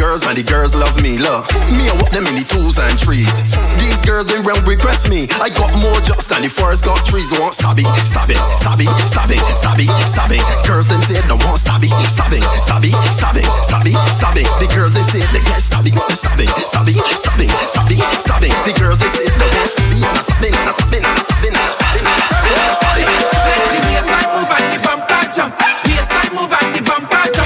girls 0.00 0.24
and 0.24 0.32
the 0.32 0.42
girls 0.42 0.72
love 0.72 0.96
me. 1.04 1.20
Look, 1.20 1.44
me 1.76 1.84
I 1.84 1.94
walk 2.00 2.08
them 2.08 2.24
in 2.24 2.40
the 2.40 2.46
twos 2.48 2.80
and 2.80 2.96
trees. 2.96 3.44
These 3.76 4.00
girls 4.00 4.24
them 4.24 4.40
run 4.48 4.64
request 4.64 5.12
me. 5.12 5.28
I 5.44 5.52
got 5.52 5.68
more 5.76 6.00
jobs 6.00 6.24
than 6.24 6.40
the 6.40 6.48
forest 6.48 6.88
got 6.88 7.04
trees. 7.04 7.28
They 7.28 7.36
want 7.36 7.52
stab 7.52 7.76
it, 7.76 7.84
stab 8.08 8.32
it, 8.32 8.40
stab 8.56 8.80
it, 8.80 8.88
stab 9.04 9.28
it, 9.28 9.40
stab 9.60 9.76
it, 9.76 9.92
stab 10.08 10.32
it. 10.32 10.40
Girls 10.64 10.88
them 10.88 11.04
say 11.04 11.20
they 11.20 11.36
want 11.44 11.60
stab 11.60 11.84
it, 11.84 11.92
stab 12.08 12.32
it, 12.32 12.40
stab 12.64 12.80
it, 12.80 12.96
stab 13.12 13.36
it, 13.36 13.44
stab 13.44 13.84
it, 13.84 13.96
stab 14.08 14.36
it. 14.40 14.48
The 14.64 14.68
girls 14.72 14.96
they 14.96 15.04
say 15.04 15.20
they 15.36 15.44
get 15.44 15.60
stab 15.60 15.84
it, 15.84 15.92
stab 16.16 16.40
it, 16.40 16.48
stab 16.48 16.88
it, 16.88 16.96
stab 16.96 17.36
it, 17.36 17.52
stab 17.68 17.92
it, 17.92 18.00
stab 18.16 18.40
it. 18.40 18.56
The 18.64 18.72
girls 18.80 18.98
they 19.04 19.10
say 19.12 19.28
they 19.28 19.48
want 19.52 19.68
stab 19.68 19.92
it, 19.92 20.00
and 20.00 20.16
I 20.16 20.24
stab 20.24 20.40
it, 20.40 20.56
and 20.56 20.64
I 20.64 20.72
stab 20.72 20.96
it, 20.96 21.04
and 21.04 21.12
I 21.12 21.20
stab 21.20 21.44
it, 21.44 21.44
and 21.44 21.60
I 21.60 21.76
stab 21.76 21.92
it, 21.92 22.00
and 22.00 22.08
I 22.08 22.24
stab 22.24 22.40
it, 22.40 22.56
and 22.56 22.64
I 22.64 22.72
stab 22.72 22.96
it. 22.96 23.04
The 23.04 23.84
waistline 23.92 24.32
move 24.32 24.48
and 24.48 24.66
the 24.72 24.80
bumper 24.80 25.24
jump. 25.28 25.52
Waistline 25.84 26.32
move 26.32 26.52
and 26.56 26.72
the 26.72 26.80
bumper 26.88 27.20
jump. 27.36 27.39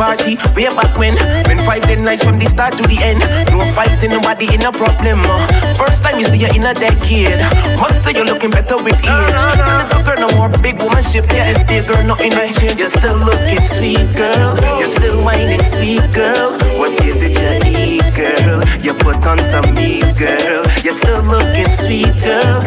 Party 0.00 0.40
way 0.56 0.72
back 0.72 0.96
when. 0.96 1.12
Been 1.44 1.60
fighting 1.68 2.00
nights 2.02 2.24
from 2.24 2.40
the 2.40 2.48
start 2.48 2.72
to 2.80 2.82
the 2.88 2.96
end. 3.04 3.20
No 3.52 3.60
fighting, 3.76 4.08
nobody 4.16 4.48
in 4.48 4.64
a 4.64 4.72
problem. 4.72 5.20
uh. 5.28 5.36
First 5.76 6.00
time 6.00 6.16
you 6.16 6.24
see 6.24 6.40
you 6.40 6.48
in 6.56 6.64
a 6.64 6.72
decade. 6.72 7.36
Must 7.76 8.00
say 8.00 8.16
you're 8.16 8.24
looking 8.24 8.48
better 8.50 8.80
with 8.80 8.96
age. 8.96 9.40
Little 9.92 10.00
girl, 10.08 10.18
no 10.24 10.28
more 10.40 10.48
big 10.64 10.80
woman 10.80 11.04
ship. 11.04 11.28
Yeah, 11.28 11.52
it's 11.52 11.60
big 11.68 11.84
girl, 11.84 12.00
nothing 12.08 12.32
ain't 12.32 12.56
changed. 12.56 12.80
You're 12.80 12.88
still 12.88 13.20
looking 13.20 13.60
sweet, 13.60 14.08
girl. 14.16 14.56
You're 14.80 14.88
still 14.88 15.20
whining, 15.20 15.62
sweet 15.62 16.06
girl. 16.16 16.48
What 16.80 16.96
is 17.04 17.20
it 17.20 17.36
you 17.36 17.52
eat, 17.68 18.08
girl? 18.16 18.64
You 18.80 18.96
put 18.96 19.20
on 19.28 19.36
some 19.44 19.68
meat, 19.76 20.08
girl. 20.16 20.64
You're 20.80 20.96
still 20.96 21.20
looking 21.28 21.68
sweet, 21.68 22.16
girl. 22.24 22.64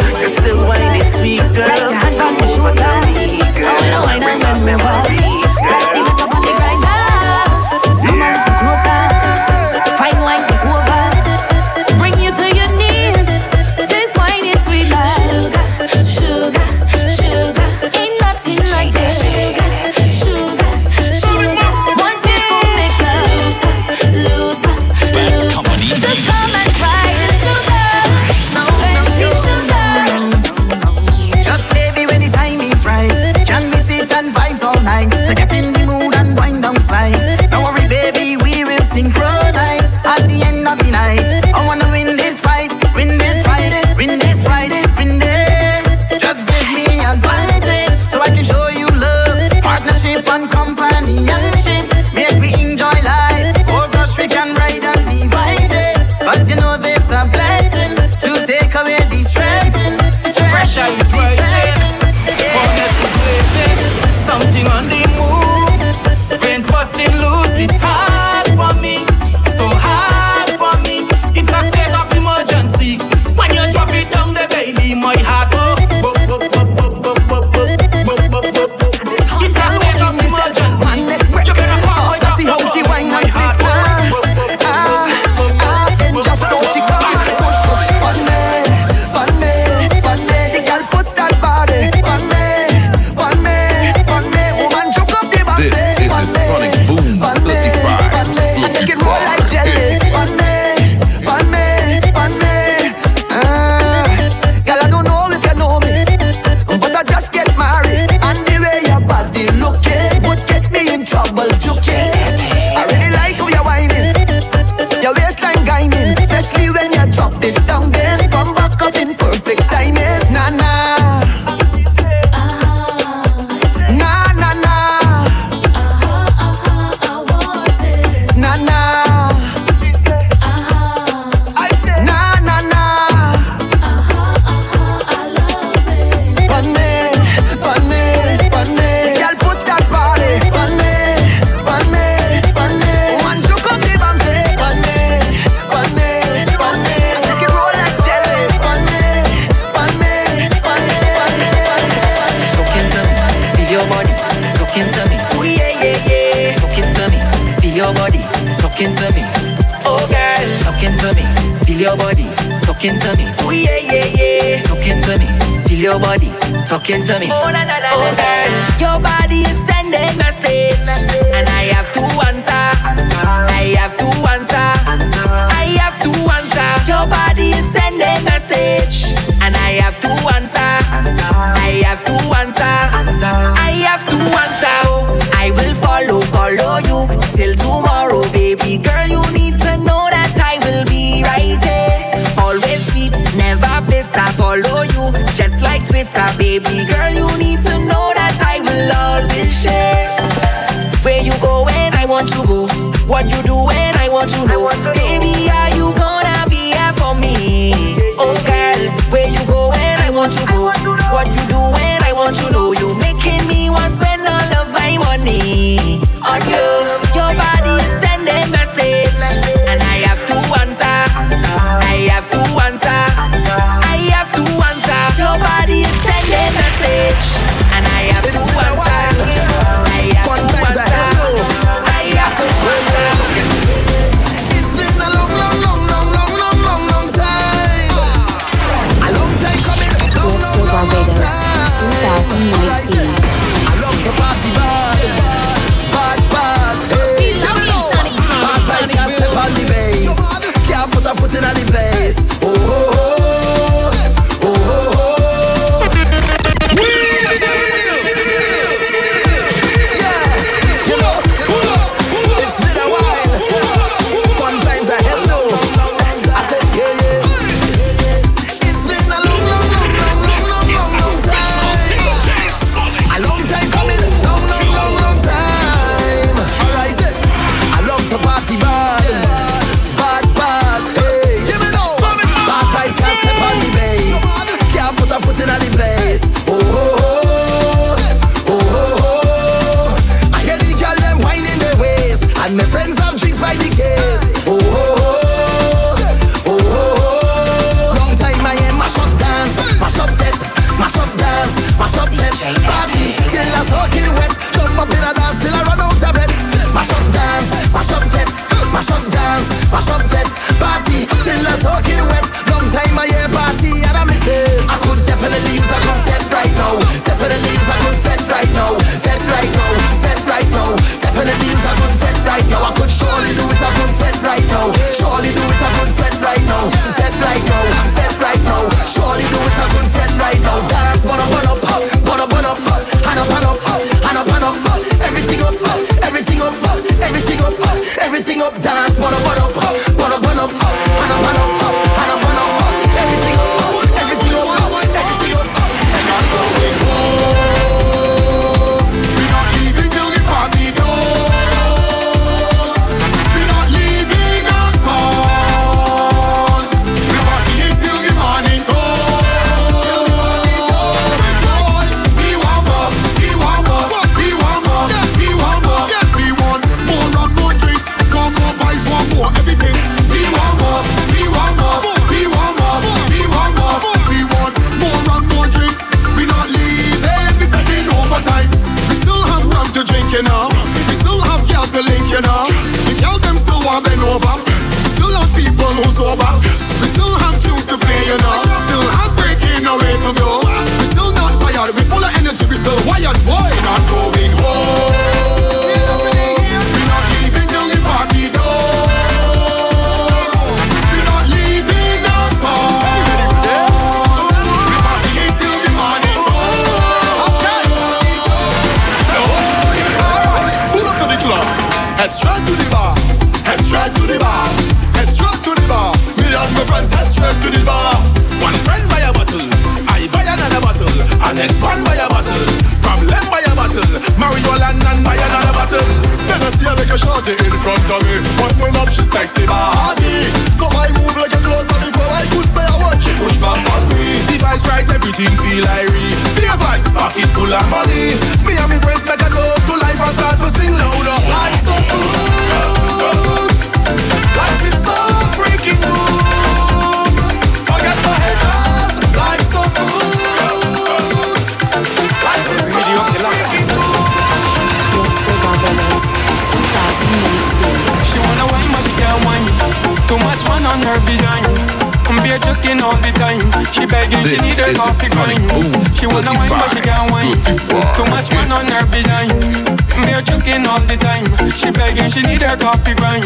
She 471.55 471.71
begging, 471.71 472.09
she 472.09 472.21
need 472.21 472.41
her 472.41 472.57
coffee 472.57 472.93
grind. 472.95 473.23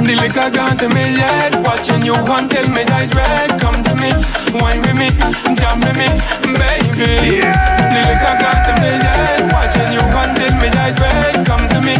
The 0.00 0.16
liquor 0.16 0.48
gone 0.50 0.76
to 0.80 0.88
me 0.94 1.04
head. 1.18 1.54
Watching 1.62 2.02
you 2.02 2.16
until 2.16 2.66
me 2.72 2.82
eyes 2.94 3.12
red. 3.14 3.52
Come 3.60 3.76
to 3.84 3.92
me, 4.00 4.10
wine 4.56 4.80
with 4.80 4.96
me, 4.96 5.12
jam 5.54 5.78
with 5.84 5.94
me, 5.98 6.08
baby. 6.56 7.44
The 7.44 8.00
liquor 8.06 8.34
gone 8.40 8.60
to 8.64 8.72
me 8.80 8.90
head. 8.96 9.52
Watching 9.52 9.92
you 9.92 10.02
until 10.02 10.54
me 10.62 10.68
eyes 10.80 10.98
red. 10.98 11.36
Come 11.44 11.66
to 11.68 11.78
me, 11.84 11.94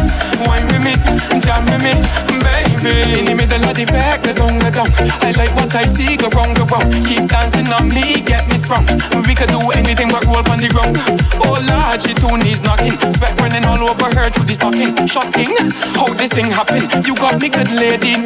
wine 0.49 0.65
with 0.71 0.81
me, 0.81 0.97
jam 1.39 1.61
with 1.69 1.83
me, 1.85 1.93
baby. 2.41 3.21
In 3.21 3.25
the 3.29 3.35
middle 3.37 3.61
of 3.61 3.75
the 3.77 3.85
fact, 3.85 4.25
the 4.25 4.33
down, 4.33 4.57
the 4.57 4.73
down. 4.73 4.89
I 5.21 5.31
like 5.37 5.53
what 5.53 5.69
I 5.77 5.85
see, 5.85 6.17
go 6.17 6.27
wrong, 6.33 6.57
go 6.57 6.65
wrong. 6.73 6.89
Keep 7.05 7.29
dancing 7.29 7.69
on 7.69 7.87
me, 7.87 8.25
get 8.25 8.49
me 8.49 8.57
sprung. 8.57 8.83
We 9.29 9.37
could 9.37 9.53
do 9.53 9.61
anything 9.77 10.09
but 10.09 10.25
roll 10.25 10.43
on 10.49 10.57
the 10.57 10.73
ground. 10.73 10.97
Oh 11.45 11.55
Lord, 11.69 12.01
she 12.01 12.17
two 12.17 12.33
knees 12.41 12.65
knocking, 12.65 12.97
sweat 13.13 13.37
running 13.39 13.63
all 13.69 13.79
over 13.85 14.09
her 14.09 14.27
through 14.33 14.49
the 14.49 14.57
stockings. 14.57 14.97
Shocking, 15.05 15.40
how 15.95 16.11
this 16.13 16.31
thing 16.31 16.49
happen? 16.51 16.83
You 17.05 17.15
got 17.15 17.41
me 17.41 17.49
good 17.49 17.71
lady. 17.73 18.19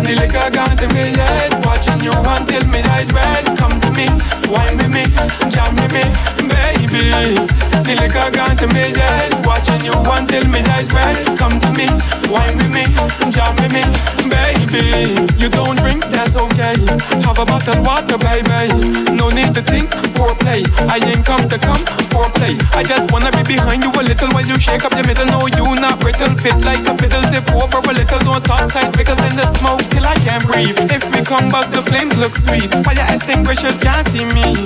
The 0.00 0.12
liquor 0.18 0.48
gone 0.50 0.76
to 0.80 0.86
me 0.90 1.14
head, 1.14 1.54
watching 1.62 2.00
you 2.02 2.14
until 2.14 2.64
me 2.72 2.80
eyes 2.90 3.12
red. 3.12 3.46
Come 3.54 3.76
to 3.78 3.90
me, 3.94 4.08
wine 4.50 4.74
with 4.80 4.90
me, 4.90 5.06
jam 5.52 5.70
with 5.78 5.92
me, 5.94 6.02
baby. 6.50 7.38
The 7.86 7.94
liquor 8.00 8.28
gone 8.34 8.56
to 8.58 8.66
me 8.74 8.90
head, 8.96 9.30
watching 9.46 9.82
you 9.86 9.94
until 9.94 10.42
me 10.50 10.60
eyes 10.74 10.90
red. 10.90 11.14
Come 11.38 11.54
to 11.62 11.70
me, 11.78 11.86
wine 12.26 12.56
with 12.58 12.72
me, 12.74 12.84
jam 13.30 13.54
with 13.60 13.70
me, 13.70 13.84
baby. 14.26 15.14
You 15.38 15.48
don't 15.52 15.78
drink, 15.78 16.02
that's 16.10 16.34
okay. 16.34 16.74
Have 17.22 17.38
a 17.38 17.46
bottle 17.46 17.78
water, 17.86 18.18
baby. 18.18 18.72
No 19.14 19.30
need 19.30 19.54
to 19.54 19.62
think, 19.62 19.90
foreplay. 20.16 20.66
I 20.90 20.98
ain't 21.06 21.22
come 21.22 21.46
to 21.46 21.58
come, 21.60 21.82
foreplay. 22.10 22.58
I 22.74 22.82
just 22.82 23.12
wanna 23.12 23.30
be 23.30 23.44
behind 23.46 23.84
you 23.84 23.92
a 23.94 24.02
little 24.02 24.30
while 24.34 24.46
you 24.46 24.58
shake 24.58 24.84
up 24.84 24.92
the 24.96 25.04
middle. 25.06 25.26
No, 25.30 25.46
you 25.46 25.78
not 25.78 25.99
brittle, 26.00 26.34
fit 26.40 26.56
like 26.64 26.82
a 26.88 26.96
fiddle. 26.96 27.22
Tip 27.30 27.46
over 27.54 27.78
a 27.78 27.92
little, 27.92 28.20
don't 28.24 28.40
stop 28.40 28.64
sight 28.66 28.90
because 28.96 29.20
in 29.28 29.36
the 29.36 29.46
smoke 29.46 29.84
till 29.92 30.04
I 30.04 30.16
can't 30.24 30.44
breathe. 30.48 30.76
If 30.90 31.04
we 31.12 31.20
combust, 31.22 31.70
the 31.70 31.84
flames 31.84 32.16
look 32.18 32.32
sweet. 32.32 32.72
Fire 32.82 33.06
extinguishers 33.12 33.78
can't 33.78 34.04
see 34.04 34.24
me. 34.34 34.56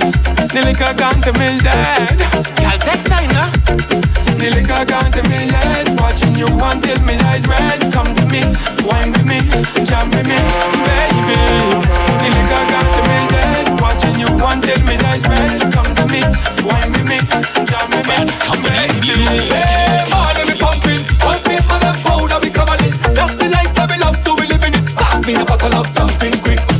Liquor 0.55 0.95
gone 0.97 1.21
to 1.27 1.33
me 1.37 1.59
dead. 1.61 2.15
Y'all 2.63 2.79
take 2.81 3.03
time 3.05 3.29
now. 3.35 3.51
Liquor 4.39 4.85
gone 4.85 5.11
to 5.13 5.23
me 5.29 5.35
Watching 5.99 6.35
you 6.37 6.47
until 6.47 7.01
me 7.05 7.15
eyes 7.33 7.47
red 7.49 7.81
Come 7.93 8.13
to 8.15 8.25
me, 8.29 8.43
wine 8.85 9.11
with 9.13 9.25
me, 9.25 9.41
jam 9.85 10.11
with 10.11 10.29
me, 10.29 10.37
baby 10.85 12.05
liquor 12.29 12.65
gone 12.69 12.91
to 12.93 13.01
me 13.09 13.19
head 13.33 13.81
Watching 13.81 14.17
you 14.19 14.29
until 14.29 14.81
me 14.85 14.95
eyes 15.09 15.25
red 15.29 15.73
Come 15.73 15.91
to 15.97 16.05
me, 16.13 16.21
wine 16.67 16.91
with 16.93 17.09
me, 17.09 17.19
jam 17.65 17.89
with 17.91 18.07
me, 18.09 18.19
baby 18.63 19.15
Hey, 19.49 20.44
me 25.27 25.35
a 25.35 25.45
bottle 25.45 25.75
of 25.77 25.87
something 25.87 26.33
quick. 26.43 26.74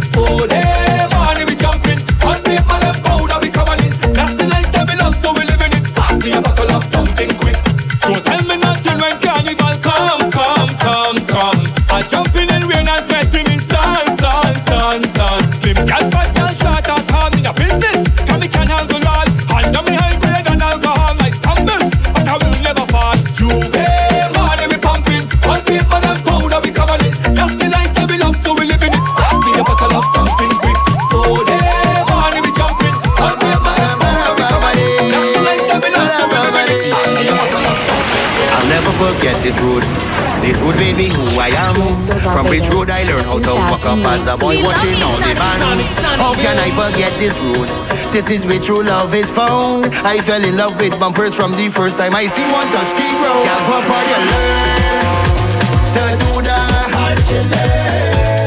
From 42.25 42.49
which 42.49 42.65
road 42.73 42.89
I 42.89 43.05
learned 43.05 43.29
how 43.29 43.37
to 43.37 43.53
walk 43.53 43.85
up 43.85 44.01
as 44.09 44.25
a 44.25 44.35
boy 44.41 44.57
watching 44.65 44.97
all 45.05 45.21
the 45.21 45.37
bands. 45.37 45.93
How 46.17 46.33
can 46.33 46.57
I 46.57 46.73
forget 46.73 47.13
this 47.21 47.37
road? 47.37 47.69
This 48.17 48.31
is 48.31 48.47
where 48.47 48.59
true 48.59 48.83
love 48.83 49.13
is 49.13 49.29
found. 49.29 49.93
I 50.09 50.19
fell 50.25 50.43
in 50.43 50.57
love 50.57 50.81
with 50.81 50.99
bumpers 50.99 51.37
from 51.37 51.53
the 51.53 51.69
first 51.69 51.99
time 51.99 52.15
I 52.17 52.25
see 52.25 52.43
one 52.49 52.67
touch 52.73 52.91
the 52.97 53.07
ground. 53.21 53.45
Girl, 53.45 53.63
what 53.69 53.85
part 53.85 54.07
you 54.09 54.21
learn 54.25 55.05
to 55.95 56.05
do 56.17 56.33
that? 56.49 56.89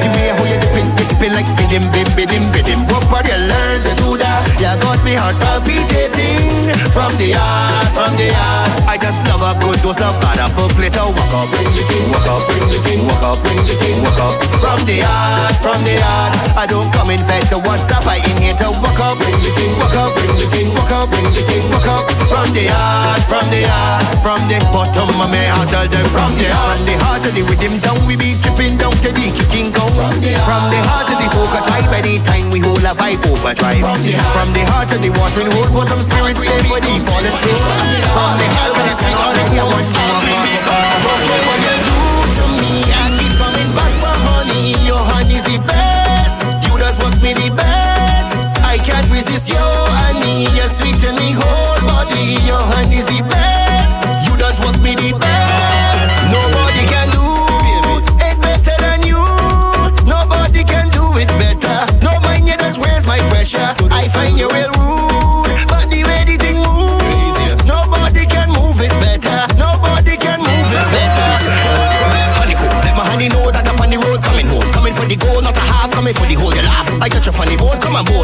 The 0.02 0.10
way 0.10 0.34
how 0.34 0.44
you 0.44 0.58
dipping, 0.58 0.90
dipping 0.98 1.34
like 1.38 1.48
bidim, 1.56 1.86
bim, 1.94 2.10
bidim, 2.18 2.44
bidim. 2.50 2.82
What 2.90 3.06
part 3.08 3.30
you 3.30 3.38
learn 3.38 3.78
to 3.86 3.94
do 4.02 4.18
that? 4.18 4.42
You 4.58 4.74
got 4.82 5.00
me 5.06 5.14
heart 5.14 5.38
palpitating 5.38 6.67
from 6.94 7.12
the 7.18 7.34
heart, 7.34 7.90
from 7.94 8.14
the 8.18 8.30
heart. 8.30 8.72
I 8.88 8.96
just 8.98 9.20
love 9.30 9.44
a 9.44 9.54
good 9.62 9.80
dose 9.82 10.00
of 10.02 10.16
bad 10.22 10.40
for 10.54 10.70
play 10.76 10.90
to 10.94 11.04
walk 11.10 11.34
up, 11.34 11.48
bring 11.54 11.70
it 11.74 11.90
in, 11.92 12.06
walk 12.14 12.28
up, 12.30 12.42
bring 12.50 12.70
it 12.72 12.88
in, 12.88 13.00
walk 13.06 13.24
up, 13.24 13.38
bring 13.44 13.62
it 13.66 13.82
in, 13.84 13.98
walk 14.04 14.20
up. 14.22 14.36
From 14.62 14.80
the 14.86 15.02
heart, 15.04 15.56
from 15.62 15.80
the 15.84 15.96
heart. 16.02 16.34
I 16.58 16.66
don't 16.66 16.90
come 16.94 17.14
in 17.14 17.22
fed 17.26 17.46
to 17.54 17.58
WhatsApp, 17.62 18.06
I 18.10 18.22
in 18.26 18.38
here 18.42 18.58
to 18.64 18.74
walk 18.82 19.00
up, 19.02 19.18
bring 19.22 19.38
it 19.42 19.58
in, 19.62 19.72
walk 19.78 19.96
up, 19.98 20.12
bring 20.18 20.38
it 20.38 20.54
in, 20.58 20.68
walk 20.74 20.92
up, 20.94 21.08
bring 21.14 21.30
it 21.34 21.50
in, 21.52 21.64
walk 21.70 21.88
up. 21.90 22.04
From 22.30 22.48
the 22.54 22.66
heart, 22.70 23.22
from 23.30 23.46
the 23.54 23.62
heart, 23.66 24.04
from 24.22 24.42
the 24.50 24.58
bottom 24.74 25.10
of 25.10 25.30
my 25.30 25.46
heart, 25.54 25.70
tell 25.70 25.88
them 25.88 26.08
from 26.10 26.34
the 26.38 26.48
heart, 26.50 26.78
from 26.78 26.86
the 26.86 26.96
heart 27.06 27.22
to 27.24 27.30
the 27.32 27.44
rhythm 27.48 27.78
down, 27.80 27.98
we 28.10 28.18
be 28.18 28.34
tripping 28.42 28.76
down 28.78 28.94
to 29.06 29.10
the 29.14 29.26
kicking 29.32 29.72
go. 29.72 29.86
From 29.98 30.14
the 30.20 30.34
heart 30.90 31.08
to 31.08 31.16
the 31.16 31.28
soca 31.32 31.62
tribe, 31.64 31.88
anytime 31.94 32.50
we 32.52 32.60
hold 32.60 32.84
a 32.84 32.94
vibe 32.98 33.22
overdrive. 33.30 33.80
From 33.80 34.50
the 34.52 34.64
heart 34.74 34.90
to 34.92 34.98
the 35.00 35.12
watering 35.16 35.52
hole, 35.54 35.72
was 35.72 35.88
some 35.88 36.02
spirit 36.04 36.36
safe 36.38 36.67
I 36.70 36.76
want 39.70 39.86
you. 39.86 40.08
You 43.88 44.12
honey. 44.28 44.76
Your 44.86 45.00
honey's 45.00 45.44
the 45.44 45.58
best. 45.66 46.42
You 46.68 46.78
just 46.78 47.02
work 47.02 47.16
me 47.22 47.34
the 47.34 47.50
best. 47.56 48.36
I 48.66 48.78
can't 48.84 49.08
resist 49.10 49.50
your 49.50 49.58
honey. 49.60 50.46
In 51.08 51.16
me 51.16 51.32
whole 51.32 51.80
body. 51.88 52.36
Your 52.46 52.60
honey's 52.60 53.06
the 53.06 53.24
best. 53.30 53.47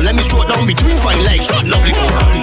Let 0.03 0.15
me 0.15 0.21
stroll 0.21 0.43
down 0.43 0.67
between 0.67 0.97
fine 0.97 1.23
like 1.23 1.41
shot 1.41 1.63
lovely 1.63 1.93
four. 1.93 2.42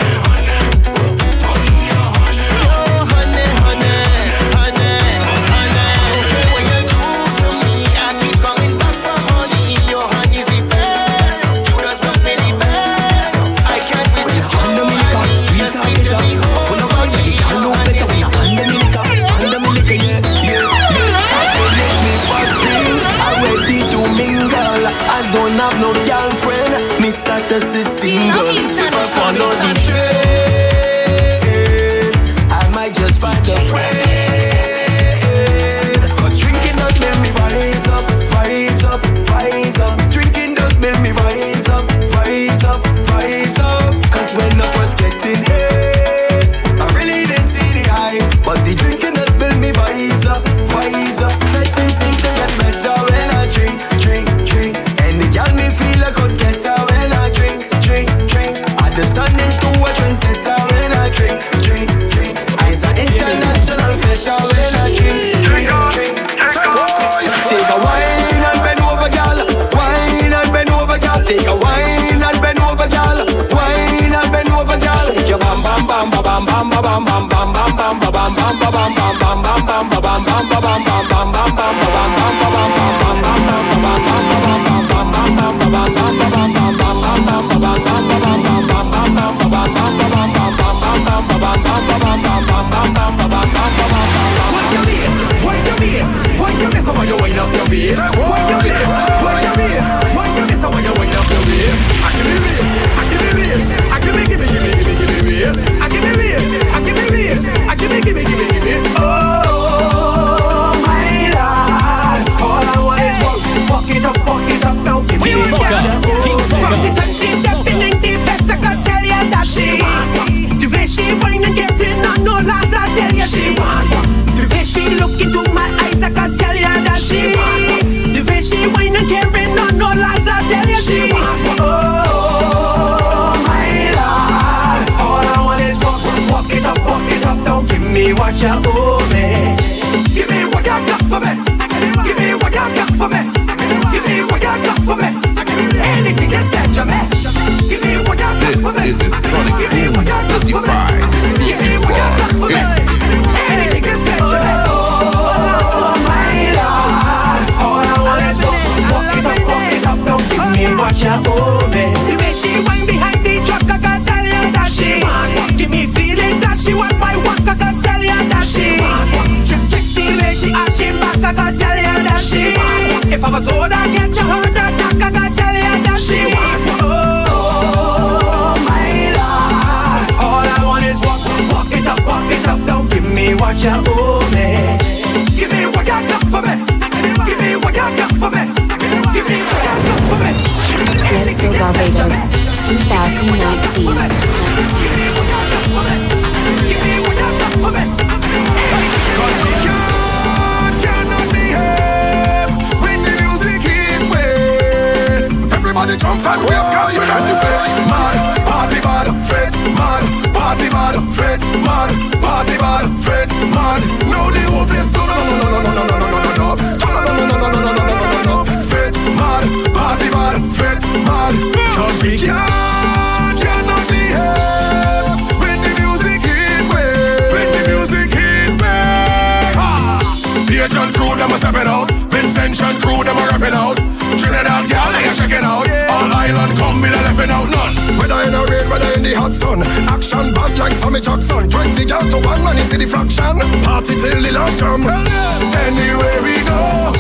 Michael 241.01 241.17
Jackson. 241.17 241.49
20 241.49 241.85
girls 241.87 242.11
so 242.11 242.19
one 242.21 242.45
man, 242.45 242.57
is 242.57 242.69
the 242.69 242.87
fraction. 242.87 243.41
Party 243.65 243.95
till 243.97 244.21
the 244.21 244.33
last 244.33 244.59
drum. 244.59 244.85
Anywhere 244.85 246.21
we 246.21 246.37
go, 246.45 246.93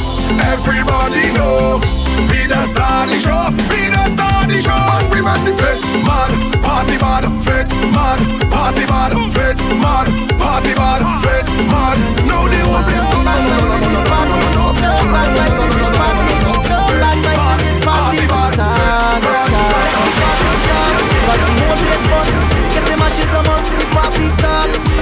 everybody 0.48 1.28
know. 1.36 1.80
Be 2.32 2.46
the 2.48 2.56
star 2.64 3.06
the 3.06 3.16
show, 3.20 3.50
be 3.68 3.92
the 3.92 4.02
star 4.16 4.46
the 4.48 4.56
show. 4.56 4.72
And 4.72 5.08
we 5.12 5.20
make 5.20 5.44
the 5.44 5.52
fit 5.52 5.80
mad, 6.04 6.32
party 6.64 6.96
mad, 6.96 7.28
fit 7.44 7.68
mad, 7.92 8.20
party 8.48 8.84
mad, 8.88 9.12
fit 9.36 9.58
mad, 9.80 10.08
party 10.40 10.72
mad, 10.80 11.02
fit 11.20 11.48
mad. 11.68 11.98
Now 12.24 12.48
the 12.48 12.58
whole 12.64 12.84
place 12.84 13.04
turn 13.04 13.28
on, 13.28 13.40
turn 13.52 13.68
on, 13.68 13.80
turn 13.84 14.00
on, 14.00 14.26
turn 14.30 14.60
on, 14.60 14.76
turn 14.80 15.12
on, 15.12 15.28
turn 15.36 15.74
on. 15.74 15.79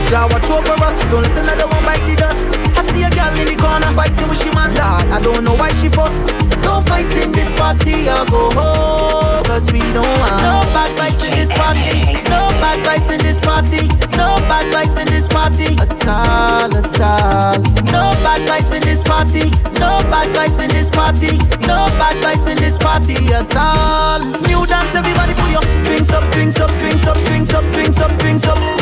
Draw 0.08 0.24
watch 0.32 0.48
over 0.48 0.72
us, 0.80 0.96
don't 1.12 1.20
let 1.20 1.36
another 1.36 1.68
one 1.68 1.84
bite 1.84 2.00
the 2.08 2.16
dust. 2.16 2.56
I 2.76 2.82
see 2.88 3.04
a 3.04 3.12
girl 3.12 3.28
in 3.36 3.44
the 3.44 3.56
corner 3.60 3.92
fighting 3.92 4.24
with 4.24 4.40
she 4.40 4.48
man, 4.56 4.72
lad. 4.72 5.04
I 5.12 5.20
don't 5.20 5.44
know 5.44 5.52
why 5.52 5.68
she 5.76 5.92
fuss. 5.92 6.32
No 6.64 6.80
fighting 6.88 7.32
this 7.36 7.52
party, 7.60 8.08
I 8.08 8.24
go 8.32 8.48
home, 8.56 9.44
cause 9.44 9.68
we 9.68 9.84
don't 9.92 10.08
want 10.16 10.40
no 10.40 10.64
bad 10.72 10.96
vibes 10.96 11.20
in 11.28 11.36
this 11.36 11.52
party. 11.52 12.16
No 12.24 12.48
bad 12.56 12.80
vibes 12.88 13.12
in 13.12 13.20
this 13.20 13.36
party. 13.36 13.84
No 14.16 14.40
bad 14.48 14.72
vibes 14.72 14.96
in 14.96 15.12
this 15.12 15.28
party. 15.28 15.76
At 15.76 15.92
all, 16.08 16.72
at 16.72 17.00
all. 17.04 17.60
No 17.92 18.16
bad 18.24 18.40
vibes 18.48 18.72
in 18.72 18.82
this 18.88 19.04
party. 19.04 19.52
No 19.76 20.00
bad 20.08 20.32
vibes 20.32 20.56
in 20.56 20.72
this 20.72 20.88
party. 20.88 21.36
No 21.68 21.84
bad 22.00 22.16
vibes 22.24 22.48
in 22.48 22.56
this 22.56 22.80
party 22.80 23.28
at 23.36 23.52
all. 23.60 24.24
New 24.48 24.64
dance, 24.64 24.96
everybody 24.96 25.36
for 25.36 25.52
your 25.52 25.64
drinks 25.84 26.08
up, 26.16 26.24
drinks 26.32 26.56
up, 26.64 26.72
drinks 26.80 27.04
up, 27.04 27.20
drinks 27.28 27.52
up, 27.52 27.64
drinks 27.76 28.00
up, 28.00 28.12
drinks 28.16 28.48
up. 28.48 28.77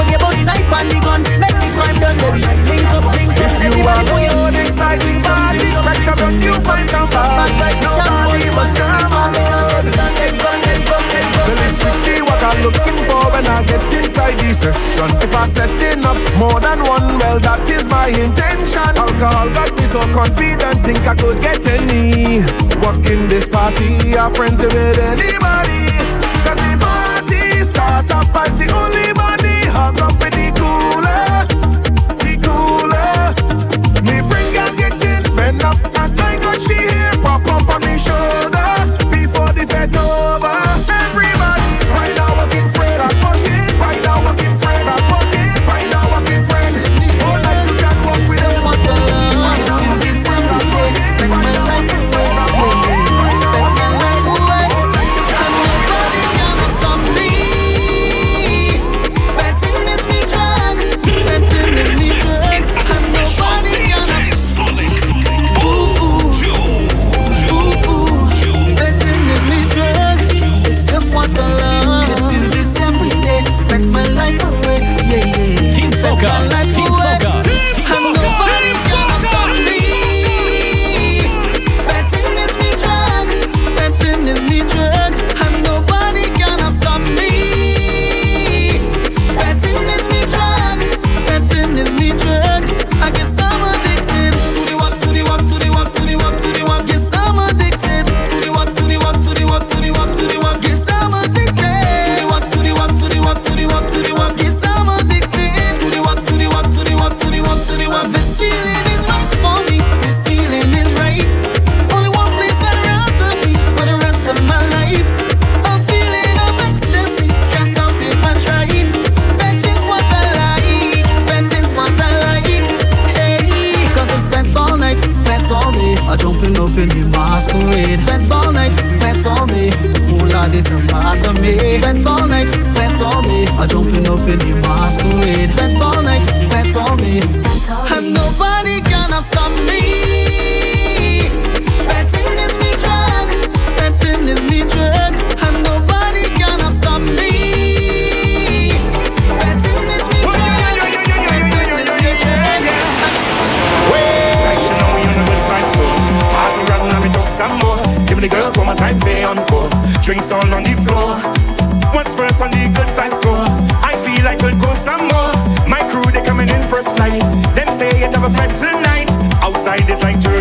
Everybody 2.27 2.77
you 6.43 6.55
some 6.59 7.11
like 7.63 7.79
nobody 7.83 8.43
on 8.51 8.67
what 12.27 12.43
I'm 12.43 12.59
looking 12.63 12.99
for 13.07 13.23
when 13.33 13.47
I 13.47 13.63
get 13.63 13.83
inside. 13.95 14.37
If 15.23 15.35
I 15.35 15.47
setting 15.47 16.05
up 16.05 16.19
more 16.39 16.59
than 16.61 16.81
one, 16.87 17.19
well 17.19 17.39
that 17.41 17.63
is 17.71 17.87
my 17.87 18.09
intention. 18.09 18.91
Alcohol 18.99 19.51
got 19.51 19.71
me 19.77 19.85
so 19.87 20.01
confident, 20.11 20.83
think 20.83 21.07
I 21.07 21.15
could 21.15 21.41
get 21.41 21.67
any. 21.67 22.43
Walking 22.83 23.29
this 23.29 23.49
party, 23.49 24.15
friends 24.35 24.61
with 24.63 24.99
anybody. 24.99 25.87
Cause 26.43 26.59
the 26.59 26.75
party 26.79 27.43
start 27.63 28.11
up 28.11 28.35
as 28.35 28.55
the 28.59 28.67
only 28.75 29.13
body 29.15 29.67
hug 29.71 30.01
up 30.01 30.19
with 30.23 30.36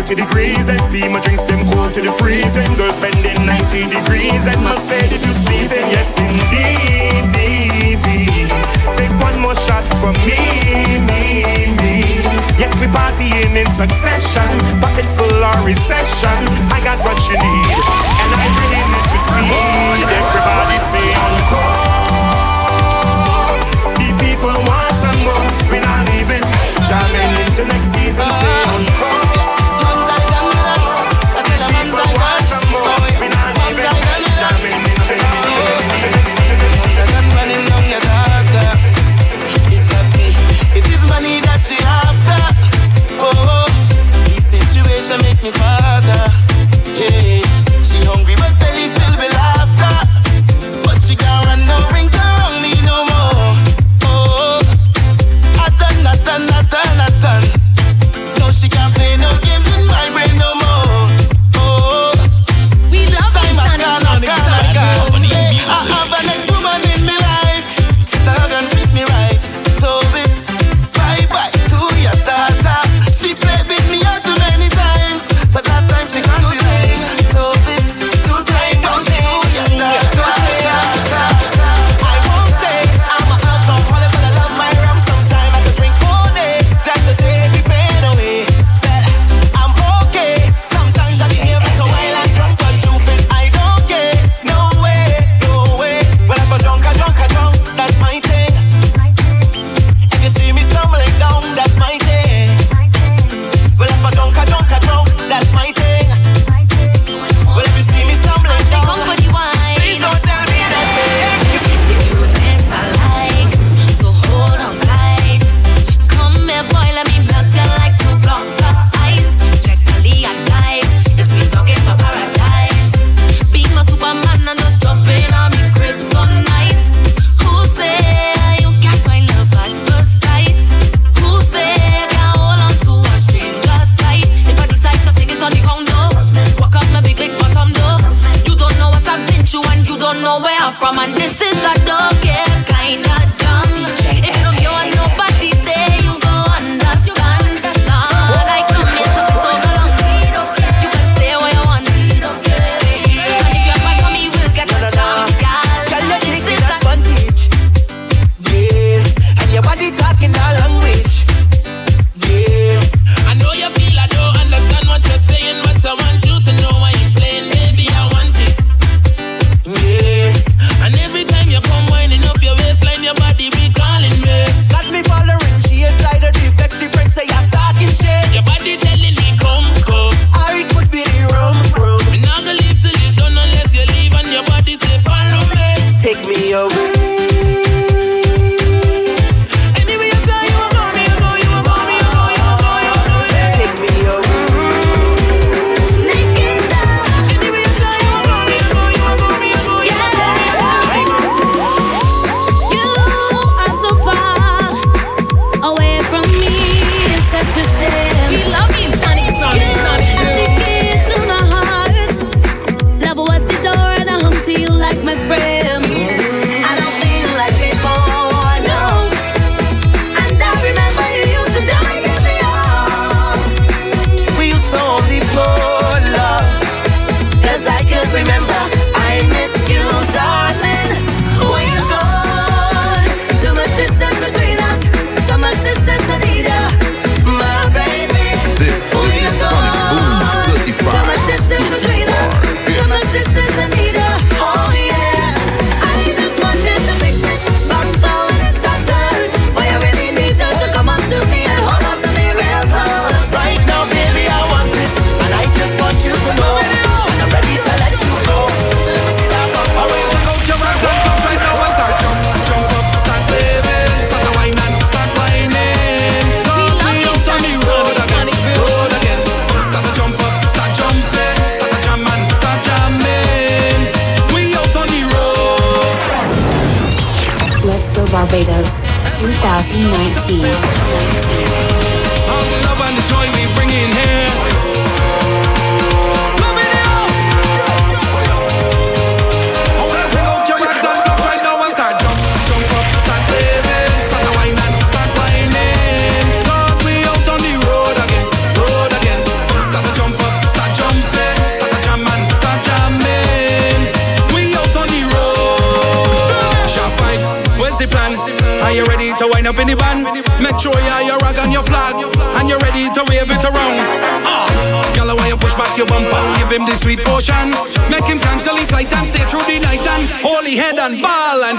90 0.06 0.22
degrees 0.22 0.68
and 0.68 0.80
see 0.86 1.02
my 1.08 1.18
drinks 1.18 1.42
them 1.42 1.58
cold 1.66 1.90
to 1.90 2.00
the 2.00 2.14
freezing. 2.14 2.70
Girls 2.78 2.96
bending 2.96 3.42
90 3.42 3.90
degrees 3.90 4.46
and 4.46 4.54
my 4.62 4.78
said 4.78 5.10
if 5.10 5.18
you 5.18 5.34
please 5.42 5.74
and 5.74 5.82
yes 5.90 6.14
indeed, 6.22 7.26
dee. 7.34 8.46
Take 8.94 9.10
one 9.18 9.42
more 9.42 9.58
shot 9.58 9.82
for 9.98 10.14
me, 10.22 10.38
me, 11.10 11.42
me. 11.74 12.22
Yes, 12.54 12.78
we 12.78 12.86
partying 12.86 13.58
in 13.58 13.66
succession, 13.66 14.46
pocket 14.78 15.10
full 15.18 15.42
or 15.42 15.58
recession. 15.66 16.38
I 16.70 16.78
got 16.86 17.02
what 17.02 17.18
you 17.26 17.34
need 17.42 17.74
and 18.22 18.30
I 18.30 18.46
bring 18.54 18.78
it 18.78 18.86
with 18.86 19.10
speed. 19.26 20.06
Everybody 20.06 20.78
say 20.86 21.02
encore. 21.18 21.82
The 23.98 24.06
people 24.22 24.54
want 24.70 24.94
some 24.94 25.18
more. 25.26 25.50
We're 25.66 25.82
not 25.82 26.06
even 26.14 26.46
jamming 26.86 27.42
into 27.42 27.66
next 27.66 27.90
season. 27.90 28.22
Say 28.22 28.54
encore. 28.70 28.95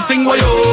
sing, 0.08 0.24
with 0.24 0.40
yo. 0.40 0.67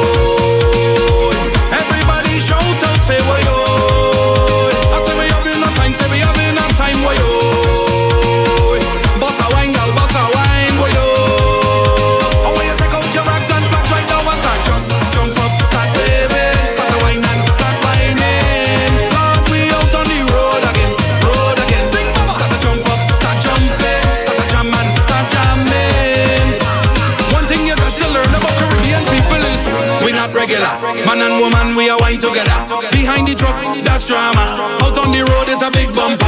together. 32.36 32.90
Behind 32.92 33.28
the 33.28 33.34
truck, 33.34 33.56
that's 33.84 34.06
drama. 34.06 34.44
Out 34.82 34.98
on 34.98 35.12
the 35.12 35.24
road 35.24 35.48
is 35.48 35.62
a 35.62 35.70
big 35.70 35.94
bumper. 35.94 36.25